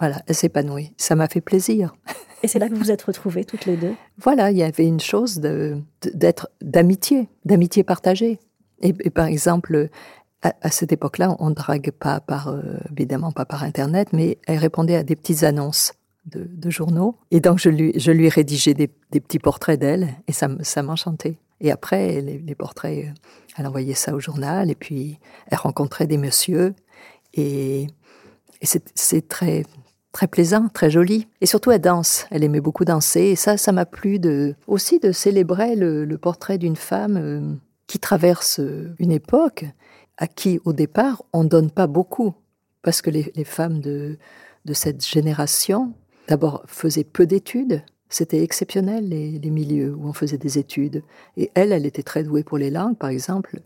Voilà, 0.00 0.22
elle 0.26 0.34
s'épanouit. 0.34 0.92
Ça 0.96 1.14
m'a 1.14 1.28
fait 1.28 1.40
plaisir. 1.40 1.94
Et 2.42 2.48
c'est 2.48 2.58
là 2.58 2.68
que 2.68 2.74
vous 2.74 2.80
vous 2.80 2.90
êtes 2.90 3.02
retrouvées 3.02 3.44
toutes 3.44 3.64
les 3.64 3.76
deux? 3.76 3.94
Voilà, 4.18 4.50
il 4.50 4.58
y 4.58 4.62
avait 4.62 4.86
une 4.86 5.00
chose 5.00 5.40
d'être 5.40 6.50
d'amitié, 6.60 7.28
d'amitié 7.44 7.84
partagée. 7.84 8.38
Et, 8.82 8.94
et, 9.00 9.10
par 9.10 9.26
exemple, 9.26 9.88
à, 10.42 10.54
à 10.60 10.70
cette 10.70 10.92
époque-là, 10.92 11.36
on 11.38 11.50
ne 11.50 11.54
drague 11.54 11.90
pas 11.90 12.20
par, 12.20 12.48
euh, 12.48 12.78
évidemment 12.90 13.32
pas 13.32 13.46
par 13.46 13.62
Internet, 13.62 14.08
mais 14.12 14.38
elle 14.46 14.58
répondait 14.58 14.96
à 14.96 15.02
des 15.02 15.16
petites 15.16 15.42
annonces 15.42 15.94
de, 16.26 16.44
de 16.44 16.70
journaux. 16.70 17.16
Et 17.30 17.40
donc, 17.40 17.58
je 17.58 17.70
lui, 17.70 17.92
je 17.98 18.10
lui 18.10 18.28
rédigeais 18.28 18.74
des, 18.74 18.90
des 19.10 19.20
petits 19.20 19.38
portraits 19.38 19.80
d'elle, 19.80 20.14
et 20.28 20.32
ça, 20.32 20.48
ça 20.60 20.82
m'enchantait. 20.82 21.38
Et 21.60 21.70
après, 21.70 22.20
les, 22.20 22.38
les, 22.38 22.54
portraits, 22.54 23.06
elle 23.56 23.66
envoyait 23.66 23.94
ça 23.94 24.14
au 24.14 24.20
journal, 24.20 24.70
et 24.70 24.74
puis 24.74 25.18
elle 25.50 25.58
rencontrait 25.58 26.06
des 26.06 26.18
messieurs, 26.18 26.74
et, 27.32 27.86
c'est 28.62 29.28
très 29.28 29.64
très 30.14 30.28
plaisant, 30.28 30.68
très 30.72 30.88
joli. 30.88 31.26
Et 31.42 31.46
surtout, 31.46 31.72
elle 31.72 31.80
danse. 31.80 32.26
Elle 32.30 32.44
aimait 32.44 32.60
beaucoup 32.60 32.86
danser. 32.86 33.20
Et 33.20 33.36
ça, 33.36 33.58
ça 33.58 33.72
m'a 33.72 33.84
plu 33.84 34.18
aussi 34.66 35.00
de 35.00 35.12
célébrer 35.12 35.74
le, 35.74 36.16
portrait 36.16 36.56
d'une 36.56 36.76
femme 36.76 37.16
euh, 37.16 37.54
qui 37.86 37.98
traverse 37.98 38.60
une 38.98 39.10
époque 39.10 39.66
à 40.16 40.28
qui, 40.28 40.60
au 40.64 40.72
départ, 40.72 41.24
on 41.32 41.42
ne 41.42 41.48
donne 41.48 41.70
pas 41.70 41.88
beaucoup. 41.88 42.32
Parce 42.82 43.02
que 43.02 43.10
les, 43.10 43.44
femmes 43.44 43.80
de, 43.80 44.16
cette 44.72 45.04
génération, 45.04 45.92
d'abord, 46.28 46.62
faisaient 46.66 47.04
peu 47.04 47.26
d'études. 47.26 47.82
C'était 48.08 48.44
exceptionnel, 48.44 49.08
les, 49.08 49.50
milieux 49.50 49.94
où 49.94 50.06
on 50.06 50.12
faisait 50.12 50.38
des 50.38 50.58
études. 50.58 51.02
Et 51.36 51.50
elle, 51.54 51.72
elle 51.72 51.86
était 51.86 52.04
très 52.04 52.22
douée 52.22 52.44
pour 52.44 52.58
les 52.58 52.70
langues, 52.70 52.96
par 52.96 53.10
exemple. 53.10 53.60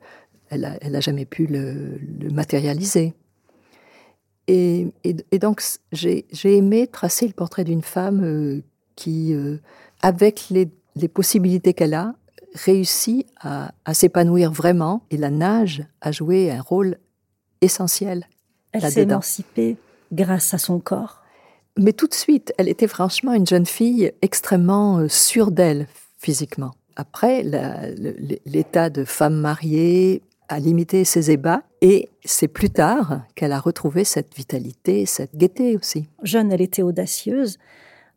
Elle 0.49 0.63
n'a 0.63 0.99
a 0.99 1.01
jamais 1.01 1.27
pu 1.27 1.47
le 1.47 2.31
matérialiser. 2.33 3.13
Et, 4.49 4.89
et, 5.05 5.15
et 5.31 5.39
donc, 5.39 5.63
j'ai 5.93 6.25
aimé 6.45 6.87
tracer 6.87 7.27
le 7.27 7.35
portrait 7.35 7.65
d'une 7.65 7.83
femme 7.83 8.25
euh, 8.25 8.63
qui, 8.97 9.35
euh, 9.35 9.59
avec 10.01 10.47
les, 10.51 10.71
les 10.97 11.09
possibilités 11.09 11.75
qu'elle 11.75 11.95
a, 11.95 12.15
réussit 12.55 13.27
à, 13.41 13.73
à 13.85 13.93
s'épanouir 13.93 14.51
vraiment. 14.51 15.03
Et 15.11 15.19
la 15.19 15.31
nage 15.31 15.85
a 16.01 16.13
joué 16.13 16.51
un 16.51 16.63
rôle 16.63 16.97
essentiel. 17.61 18.27
Elle 18.73 18.91
s'est 18.91 19.03
émancipée 19.03 19.77
grâce 20.13 20.55
à 20.55 20.59
son 20.59 20.81
corps. 20.81 21.23
Mais 21.77 21.93
tout 21.93 22.09
de 22.09 22.15
suite, 22.15 22.53
elle 22.57 22.69
était 22.69 22.89
franchement 22.89 23.35
une 23.35 23.47
jeune 23.47 23.67
fille 23.67 24.13
extrêmement 24.23 24.99
euh, 24.99 25.09
sûre 25.09 25.51
d'elle 25.51 25.87
physiquement. 26.17 26.73
Après, 26.97 27.45
l'état 28.45 28.91
de 28.91 29.05
femme 29.05 29.37
mariée, 29.37 30.23
a 30.49 30.59
limité 30.59 31.05
ses 31.05 31.31
ébats 31.31 31.63
et 31.81 32.09
c'est 32.25 32.49
plus 32.49 32.71
tard 32.71 33.23
qu'elle 33.35 33.53
a 33.53 33.61
retrouvé 33.61 34.05
cette 34.05 34.35
vitalité, 34.35 35.07
cette 35.07 35.37
gaieté 35.37 35.77
aussi. 35.77 36.09
Jeune, 36.23 36.53
elle 36.53 36.63
était 36.63 36.83
audacieuse. 36.83 37.59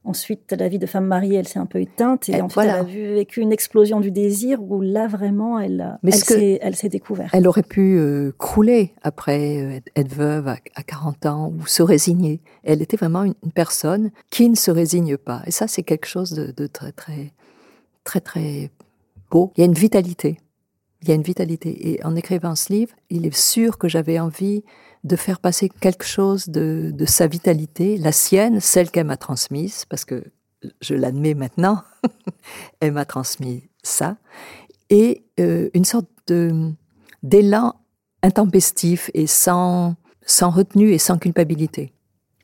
Ensuite, 0.04 0.56
la 0.58 0.68
vie 0.68 0.80
de 0.80 0.88
femme 0.88 1.06
mariée, 1.06 1.36
elle 1.36 1.48
s'est 1.48 1.60
un 1.60 1.68
peu 1.68 1.80
éteinte 1.80 2.28
et, 2.28 2.32
et 2.32 2.42
ensuite 2.42 2.56
voilà. 2.56 2.74
elle 2.74 2.80
a 2.80 2.84
vu, 2.84 3.14
vécu 3.14 3.42
une 3.42 3.52
explosion 3.52 4.00
du 4.00 4.10
désir 4.10 4.60
où 4.64 4.82
là 4.82 5.08
vraiment 5.08 5.60
elle, 5.60 6.00
Mais 6.02 6.12
elle 6.60 6.76
s'est 6.76 6.90
découverte. 6.90 7.30
Elle 7.34 7.48
aurait 7.48 7.62
pu 7.62 7.98
euh, 8.00 8.32
crouler 8.40 8.94
après 9.04 9.62
euh, 9.62 9.80
être 9.96 10.12
veuve 10.12 10.48
à, 10.48 10.58
à, 10.74 10.82
40 10.82 11.26
ans 11.28 11.54
ou 11.56 11.68
se 11.68 11.84
résigner. 11.84 12.42
Elle 12.64 12.82
était 12.82 12.98
vraiment 12.98 13.24
une, 13.24 13.36
une 13.44 13.52
personne 13.52 14.10
qui 14.32 14.50
ne 14.50 14.56
se 14.56 14.72
résigne 14.72 15.18
pas. 15.18 15.44
Et 15.46 15.52
ça, 15.52 15.68
c'est 15.68 15.84
quelque 15.84 16.08
chose 16.08 16.32
de, 16.32 16.52
de 16.52 16.66
très 16.66 16.94
très 16.94 17.32
très 18.04 18.22
très 18.22 18.72
beau. 19.30 19.52
Il 19.56 19.62
y 19.62 19.64
a 19.64 19.68
une 19.68 19.74
vitalité 19.74 20.40
il 21.02 21.10
y 21.10 21.12
a 21.12 21.16
une 21.16 21.24
vitalité. 21.24 21.92
Et 21.92 22.04
en 22.06 22.16
écrivant 22.16 22.56
ce 22.56 22.72
livre, 22.72 22.94
il 23.10 23.26
est 23.26 23.36
sûr 23.36 23.78
que 23.78 23.88
j'avais 23.88 24.20
envie 24.20 24.64
de 25.04 25.16
faire 25.16 25.40
passer 25.40 25.70
quelque 25.70 26.06
chose 26.06 26.50
de, 26.50 26.92
de 26.94 27.06
sa 27.06 27.28
vitalité, 27.28 27.98
la 27.98 28.12
sienne, 28.12 28.60
celle 28.60 28.92
qu'elle 28.92 29.08
m'a 29.08 29.18
transmise, 29.18 29.86
parce 29.86 30.06
que 30.06 30.24
je 30.80 30.94
l'admets 30.94 31.34
maintenant, 31.34 31.82
elle 32.80 32.92
m'a 32.92 33.06
transmis 33.06 33.64
ça, 33.82 34.18
et 34.92 35.24
euh, 35.40 35.70
une 35.74 35.86
sorte 35.86 36.08
de 36.28 36.72
d'élan 37.24 37.76
intempestif 38.24 39.12
et 39.14 39.28
sans, 39.28 39.96
sans 40.26 40.50
retenue 40.50 40.92
et 40.92 40.98
sans 40.98 41.18
culpabilité. 41.18 41.94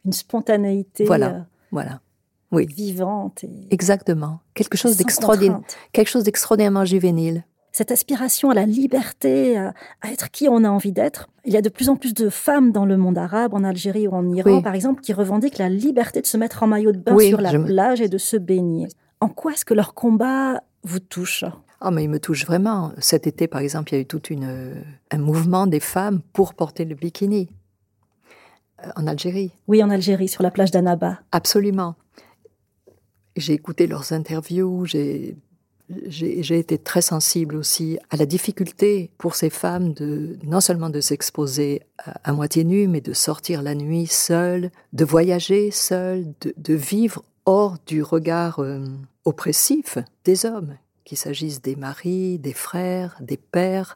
Une 0.06 0.14
spontanéité. 0.14 1.06
Voilà, 1.06 1.30
euh, 1.30 1.40
voilà. 1.72 2.00
Oui. 2.52 2.68
Vivante. 2.68 3.44
Et 3.44 3.50
Exactement. 3.72 4.40
Quelque 4.54 4.78
chose 4.78 4.98
d'extraordinaire. 4.98 5.62
Quelque 5.92 6.10
chose 6.10 6.24
d'extraordinairement 6.24 6.86
juvénile 6.86 7.44
cette 7.78 7.92
aspiration 7.92 8.50
à 8.50 8.56
la 8.56 8.66
liberté, 8.66 9.56
à, 9.56 9.72
à, 10.02 10.12
être 10.12 10.32
qui 10.32 10.50
on 10.50 10.64
a 10.64 10.70
envie 10.70 10.92
d'être. 10.92 11.30
Il 11.46 11.54
y 11.54 11.58
a 11.58 11.62
de 11.62 11.70
plus 11.70 11.90
en 11.90 11.96
plus 11.96 12.16
de 12.16 12.28
femmes 12.28 12.72
dans 12.72 12.86
le 12.86 12.98
monde 12.98 13.20
arabe, 13.20 13.54
en 13.54 13.64
Algérie 13.64 14.08
ou 14.08 14.14
en 14.14 14.28
Iran, 14.34 14.56
oui. 14.56 14.64
par 14.64 14.74
exemple, 14.74 15.02
qui 15.02 15.14
revendiquent 15.14 15.60
la 15.60 15.70
liberté 15.70 16.20
de 16.22 16.26
se 16.26 16.38
mettre 16.38 16.64
en 16.64 16.68
maillot 16.68 16.92
de 16.92 16.98
bain 16.98 17.14
oui, 17.14 17.30
sur 17.30 17.40
la 17.40 17.52
plage 17.52 18.02
et 18.02 18.10
de 18.10 18.18
se 18.18 18.36
baigner. 18.36 18.88
En 19.22 19.30
quoi 19.30 19.54
est-ce 19.54 19.64
que 19.64 19.76
leur 19.76 19.94
combat 19.94 20.64
vous 20.82 21.00
touche? 21.00 21.46
Ah, 21.80 21.92
mais 21.92 22.04
il 22.04 22.10
me 22.10 22.20
touche 22.20 22.48
vraiment. 22.48 22.94
Cet 22.98 23.28
été, 23.28 23.48
par 23.48 23.62
exemple, 23.62 23.92
il 23.92 23.96
y 23.96 24.00
a 24.00 24.02
eu 24.02 24.08
tout 24.08 24.24
une, 24.32 24.84
un 25.12 25.18
mouvement 25.20 25.68
des 25.68 25.80
femmes 25.80 26.22
pour 26.34 26.56
porter 26.56 26.84
le 26.84 26.96
bikini 26.96 27.48
euh, 28.84 28.90
en 28.96 29.06
Algérie. 29.06 29.52
Oui, 29.68 29.84
en 29.84 29.92
Algérie, 29.92 30.30
sur 30.30 30.42
la 30.42 30.50
plage 30.50 30.72
d'Annaba. 30.72 31.20
Absolument. 31.32 31.94
J'ai 33.36 33.54
écouté 33.54 33.86
leurs 33.86 34.14
interviews, 34.14 34.88
j'ai 34.88 35.38
j'ai 36.08 36.60
été 36.60 36.78
très 36.78 37.02
sensible 37.02 37.56
aussi 37.56 37.98
à 38.10 38.18
la 38.18 38.26
difficulté 38.26 39.10
pour 39.18 39.36
ces 39.36 39.50
femmes 39.50 39.94
de 39.94 40.38
non 40.44 40.60
seulement 40.60 40.90
de 40.90 41.00
s'exposer 41.00 41.82
à, 41.98 42.34
moitié 42.34 42.64
nues, 42.64 42.88
mais 42.88 43.02
de 43.02 43.14
sortir 43.14 43.62
la 43.62 43.74
nuit 43.74 44.08
seules, 44.08 44.72
de 44.94 45.06
voyager 45.06 45.72
seules, 45.72 46.26
de, 46.42 46.74
vivre 46.74 47.24
hors 47.46 47.78
du 47.86 48.04
regard 48.04 48.60
euh, 48.60 48.86
oppressif 49.24 49.98
des 50.26 50.46
hommes, 50.46 50.76
qu'il 51.06 51.18
s'agisse 51.18 51.62
des 51.62 51.78
maris, 51.78 52.38
des 52.38 52.54
frères, 52.54 53.18
des 53.22 53.38
pères. 53.38 53.96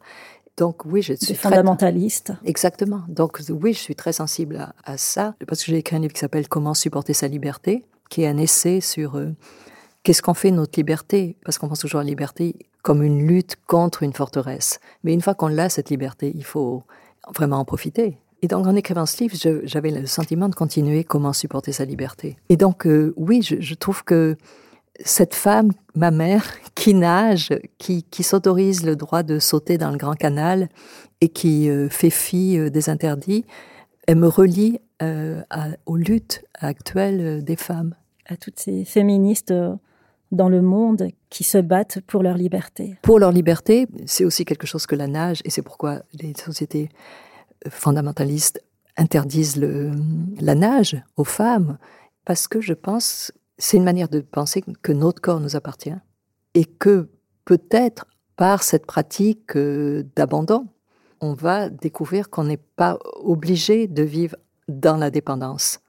Donc 0.55 0.85
oui, 0.85 1.01
je 1.01 1.13
suis 1.13 1.35
fondamentaliste. 1.35 2.31
Exactement. 2.45 3.01
Donc 3.09 3.41
oui, 3.49 3.73
je 3.73 3.79
suis 3.79 3.95
très 3.95 4.13
sensible 4.13 4.55
à, 4.57 4.73
à 4.85 4.97
ça 4.97 5.35
parce 5.45 5.63
que 5.63 5.71
j'ai 5.71 5.77
écrit 5.77 5.97
un 5.97 5.99
livre 5.99 6.13
qui 6.13 6.19
s'appelle 6.19 6.47
Comment 6.47 6.73
supporter 6.73 7.13
sa 7.13 7.27
liberté, 7.27 7.83
qui 8.09 8.23
est 8.23 8.27
un 8.27 8.37
essai 8.37 8.79
sur 8.79 9.17
euh, 9.17 9.31
Qu'est-ce 10.03 10.21
qu'on 10.21 10.33
fait 10.33 10.51
notre 10.51 10.79
liberté? 10.79 11.37
Parce 11.45 11.57
qu'on 11.57 11.67
pense 11.67 11.79
toujours 11.79 11.99
à 11.99 12.03
la 12.03 12.09
liberté 12.09 12.55
comme 12.81 13.03
une 13.03 13.27
lutte 13.27 13.57
contre 13.67 14.01
une 14.01 14.13
forteresse. 14.13 14.79
Mais 15.03 15.13
une 15.13 15.21
fois 15.21 15.35
qu'on 15.35 15.47
l'a, 15.47 15.69
cette 15.69 15.89
liberté, 15.89 16.31
il 16.33 16.43
faut 16.43 16.83
vraiment 17.35 17.57
en 17.57 17.65
profiter. 17.65 18.17
Et 18.41 18.47
donc, 18.47 18.65
en 18.65 18.75
écrivant 18.75 19.05
ce 19.05 19.23
livre, 19.23 19.35
j'avais 19.63 19.91
le 19.91 20.07
sentiment 20.07 20.49
de 20.49 20.55
continuer 20.55 21.03
comment 21.03 21.33
supporter 21.33 21.71
sa 21.71 21.85
liberté. 21.85 22.37
Et 22.49 22.57
donc, 22.57 22.87
euh, 22.87 23.13
oui, 23.15 23.43
je, 23.43 23.73
trouve 23.75 24.03
que 24.03 24.35
cette 25.05 25.35
femme, 25.35 25.71
ma 25.93 26.09
mère, 26.09 26.43
qui 26.75 26.95
nage, 26.95 27.49
qui, 27.77 28.23
s'autorise 28.23 28.83
le 28.83 28.95
droit 28.95 29.21
de 29.21 29.37
sauter 29.37 29.77
dans 29.77 29.91
le 29.91 29.97
grand 29.97 30.15
canal 30.15 30.69
et 31.21 31.29
qui 31.29 31.69
euh, 31.69 31.89
fait 31.89 32.09
fi 32.09 32.57
euh, 32.57 32.71
des 32.71 32.89
interdits, 32.89 33.45
elle 34.07 34.17
me 34.17 34.27
relie 34.27 34.79
aux 35.87 35.95
luttes 35.95 36.43
actuelles 36.59 37.43
des 37.43 37.55
femmes. 37.55 37.95
À 38.27 38.37
toutes 38.37 38.59
ces 38.59 38.85
féministes 38.85 39.51
dans 40.31 40.49
le 40.49 40.61
monde 40.61 41.09
qui 41.29 41.43
se 41.43 41.57
battent 41.57 41.99
pour 42.01 42.23
leur 42.23 42.35
liberté. 42.35 42.97
Pour 43.01 43.19
leur 43.19 43.31
liberté, 43.31 43.87
c'est 44.05 44.25
aussi 44.25 44.45
quelque 44.45 44.67
chose 44.67 44.85
que 44.85 44.95
la 44.95 45.07
nage, 45.07 45.41
et 45.45 45.49
c'est 45.49 45.61
pourquoi 45.61 46.03
les 46.13 46.33
sociétés 46.33 46.89
fondamentalistes 47.69 48.63
interdisent 48.97 49.57
la 49.57 50.55
nage 50.55 51.01
aux 51.17 51.23
femmes, 51.23 51.77
parce 52.25 52.47
que 52.47 52.61
je 52.61 52.73
pense, 52.73 53.31
c'est 53.57 53.77
une 53.77 53.83
manière 53.83 54.09
de 54.09 54.21
penser 54.21 54.63
que 54.81 54.91
notre 54.91 55.21
corps 55.21 55.39
nous 55.39 55.55
appartient, 55.55 55.93
et 56.53 56.65
que 56.65 57.09
peut-être 57.45 58.05
par 58.35 58.63
cette 58.63 58.85
pratique 58.85 59.55
euh, 59.55 60.03
d'abandon, 60.15 60.67
on 61.19 61.33
va 61.33 61.69
découvrir 61.69 62.29
qu'on 62.29 62.45
n'est 62.45 62.57
pas 62.57 62.97
obligé 63.23 63.87
de 63.87 64.03
vivre 64.03 64.35
dans 64.67 64.97
la 64.97 65.11
dépendance 65.11 65.79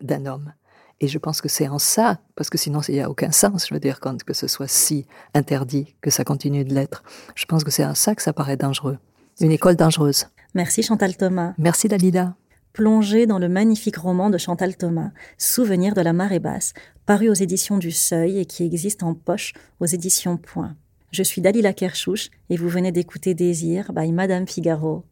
d'un 0.00 0.26
homme. 0.26 0.52
Et 1.00 1.08
je 1.08 1.18
pense 1.18 1.42
que 1.42 1.48
c'est 1.48 1.68
en 1.68 1.78
ça, 1.78 2.20
parce 2.36 2.48
que 2.48 2.56
sinon 2.56 2.80
il 2.88 2.94
n'y 2.94 3.00
a 3.00 3.10
aucun 3.10 3.30
sens, 3.30 3.66
je 3.68 3.74
veux 3.74 3.80
dire, 3.80 4.00
quand 4.00 4.22
que 4.22 4.32
ce 4.32 4.46
soit 4.46 4.68
si 4.68 5.06
interdit, 5.34 5.94
que 6.00 6.10
ça 6.10 6.24
continue 6.24 6.64
de 6.64 6.72
l'être. 6.72 7.02
Je 7.34 7.44
pense 7.44 7.64
que 7.64 7.70
c'est 7.70 7.84
en 7.84 7.94
ça 7.94 8.14
que 8.14 8.22
ça 8.22 8.32
paraît 8.32 8.56
dangereux. 8.56 8.98
Une 9.40 9.52
école 9.52 9.76
dangereuse. 9.76 10.26
Merci 10.54 10.82
Chantal 10.82 11.16
Thomas. 11.16 11.52
Merci 11.58 11.88
Dalida. 11.88 12.34
Plongée 12.72 13.26
dans 13.26 13.38
le 13.38 13.48
magnifique 13.48 13.96
roman 13.98 14.30
de 14.30 14.38
Chantal 14.38 14.76
Thomas, 14.76 15.10
Souvenir 15.36 15.94
de 15.94 16.00
la 16.00 16.14
marée 16.14 16.40
basse, 16.40 16.72
paru 17.04 17.28
aux 17.28 17.34
éditions 17.34 17.76
du 17.76 17.90
Seuil 17.90 18.38
et 18.38 18.46
qui 18.46 18.64
existe 18.64 19.02
en 19.02 19.14
poche 19.14 19.52
aux 19.80 19.86
éditions 19.86 20.38
Point. 20.38 20.76
Je 21.10 21.22
suis 21.22 21.42
Dalila 21.42 21.74
Kershouch 21.74 22.30
et 22.48 22.56
vous 22.56 22.68
venez 22.68 22.92
d'écouter 22.92 23.34
Désir 23.34 23.92
by 23.92 24.12
Madame 24.12 24.46
Figaro. 24.46 25.04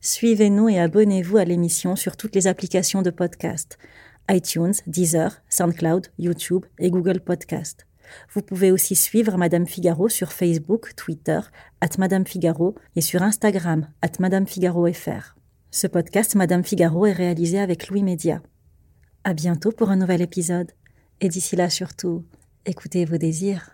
Suivez-nous 0.00 0.68
et 0.68 0.78
abonnez-vous 0.78 1.36
à 1.36 1.44
l'émission 1.44 1.96
sur 1.96 2.16
toutes 2.16 2.34
les 2.34 2.46
applications 2.46 3.02
de 3.02 3.10
podcast 3.10 3.78
iTunes, 4.30 4.74
Deezer, 4.86 5.42
SoundCloud, 5.48 6.08
YouTube 6.18 6.64
et 6.78 6.90
Google 6.90 7.20
Podcast. 7.20 7.86
Vous 8.32 8.42
pouvez 8.42 8.70
aussi 8.70 8.94
suivre 8.94 9.36
Madame 9.36 9.66
Figaro 9.66 10.08
sur 10.08 10.32
Facebook, 10.32 10.94
Twitter, 10.96 11.40
at 11.80 11.98
Madame 11.98 12.26
Figaro 12.26 12.74
et 12.96 13.00
sur 13.00 13.22
Instagram, 13.22 13.88
at 14.02 14.12
Madame 14.20 14.46
Figaro 14.46 14.90
FR. 14.92 15.36
Ce 15.70 15.86
podcast 15.86 16.34
Madame 16.34 16.64
Figaro 16.64 17.06
est 17.06 17.12
réalisé 17.12 17.58
avec 17.58 17.88
Louis 17.88 18.02
Média. 18.02 18.40
À 19.24 19.34
bientôt 19.34 19.72
pour 19.72 19.90
un 19.90 19.96
nouvel 19.96 20.22
épisode. 20.22 20.70
Et 21.20 21.28
d'ici 21.28 21.56
là 21.56 21.70
surtout, 21.70 22.24
écoutez 22.66 23.04
vos 23.04 23.16
désirs. 23.16 23.73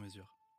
sur 0.01 0.05
mesure. 0.05 0.50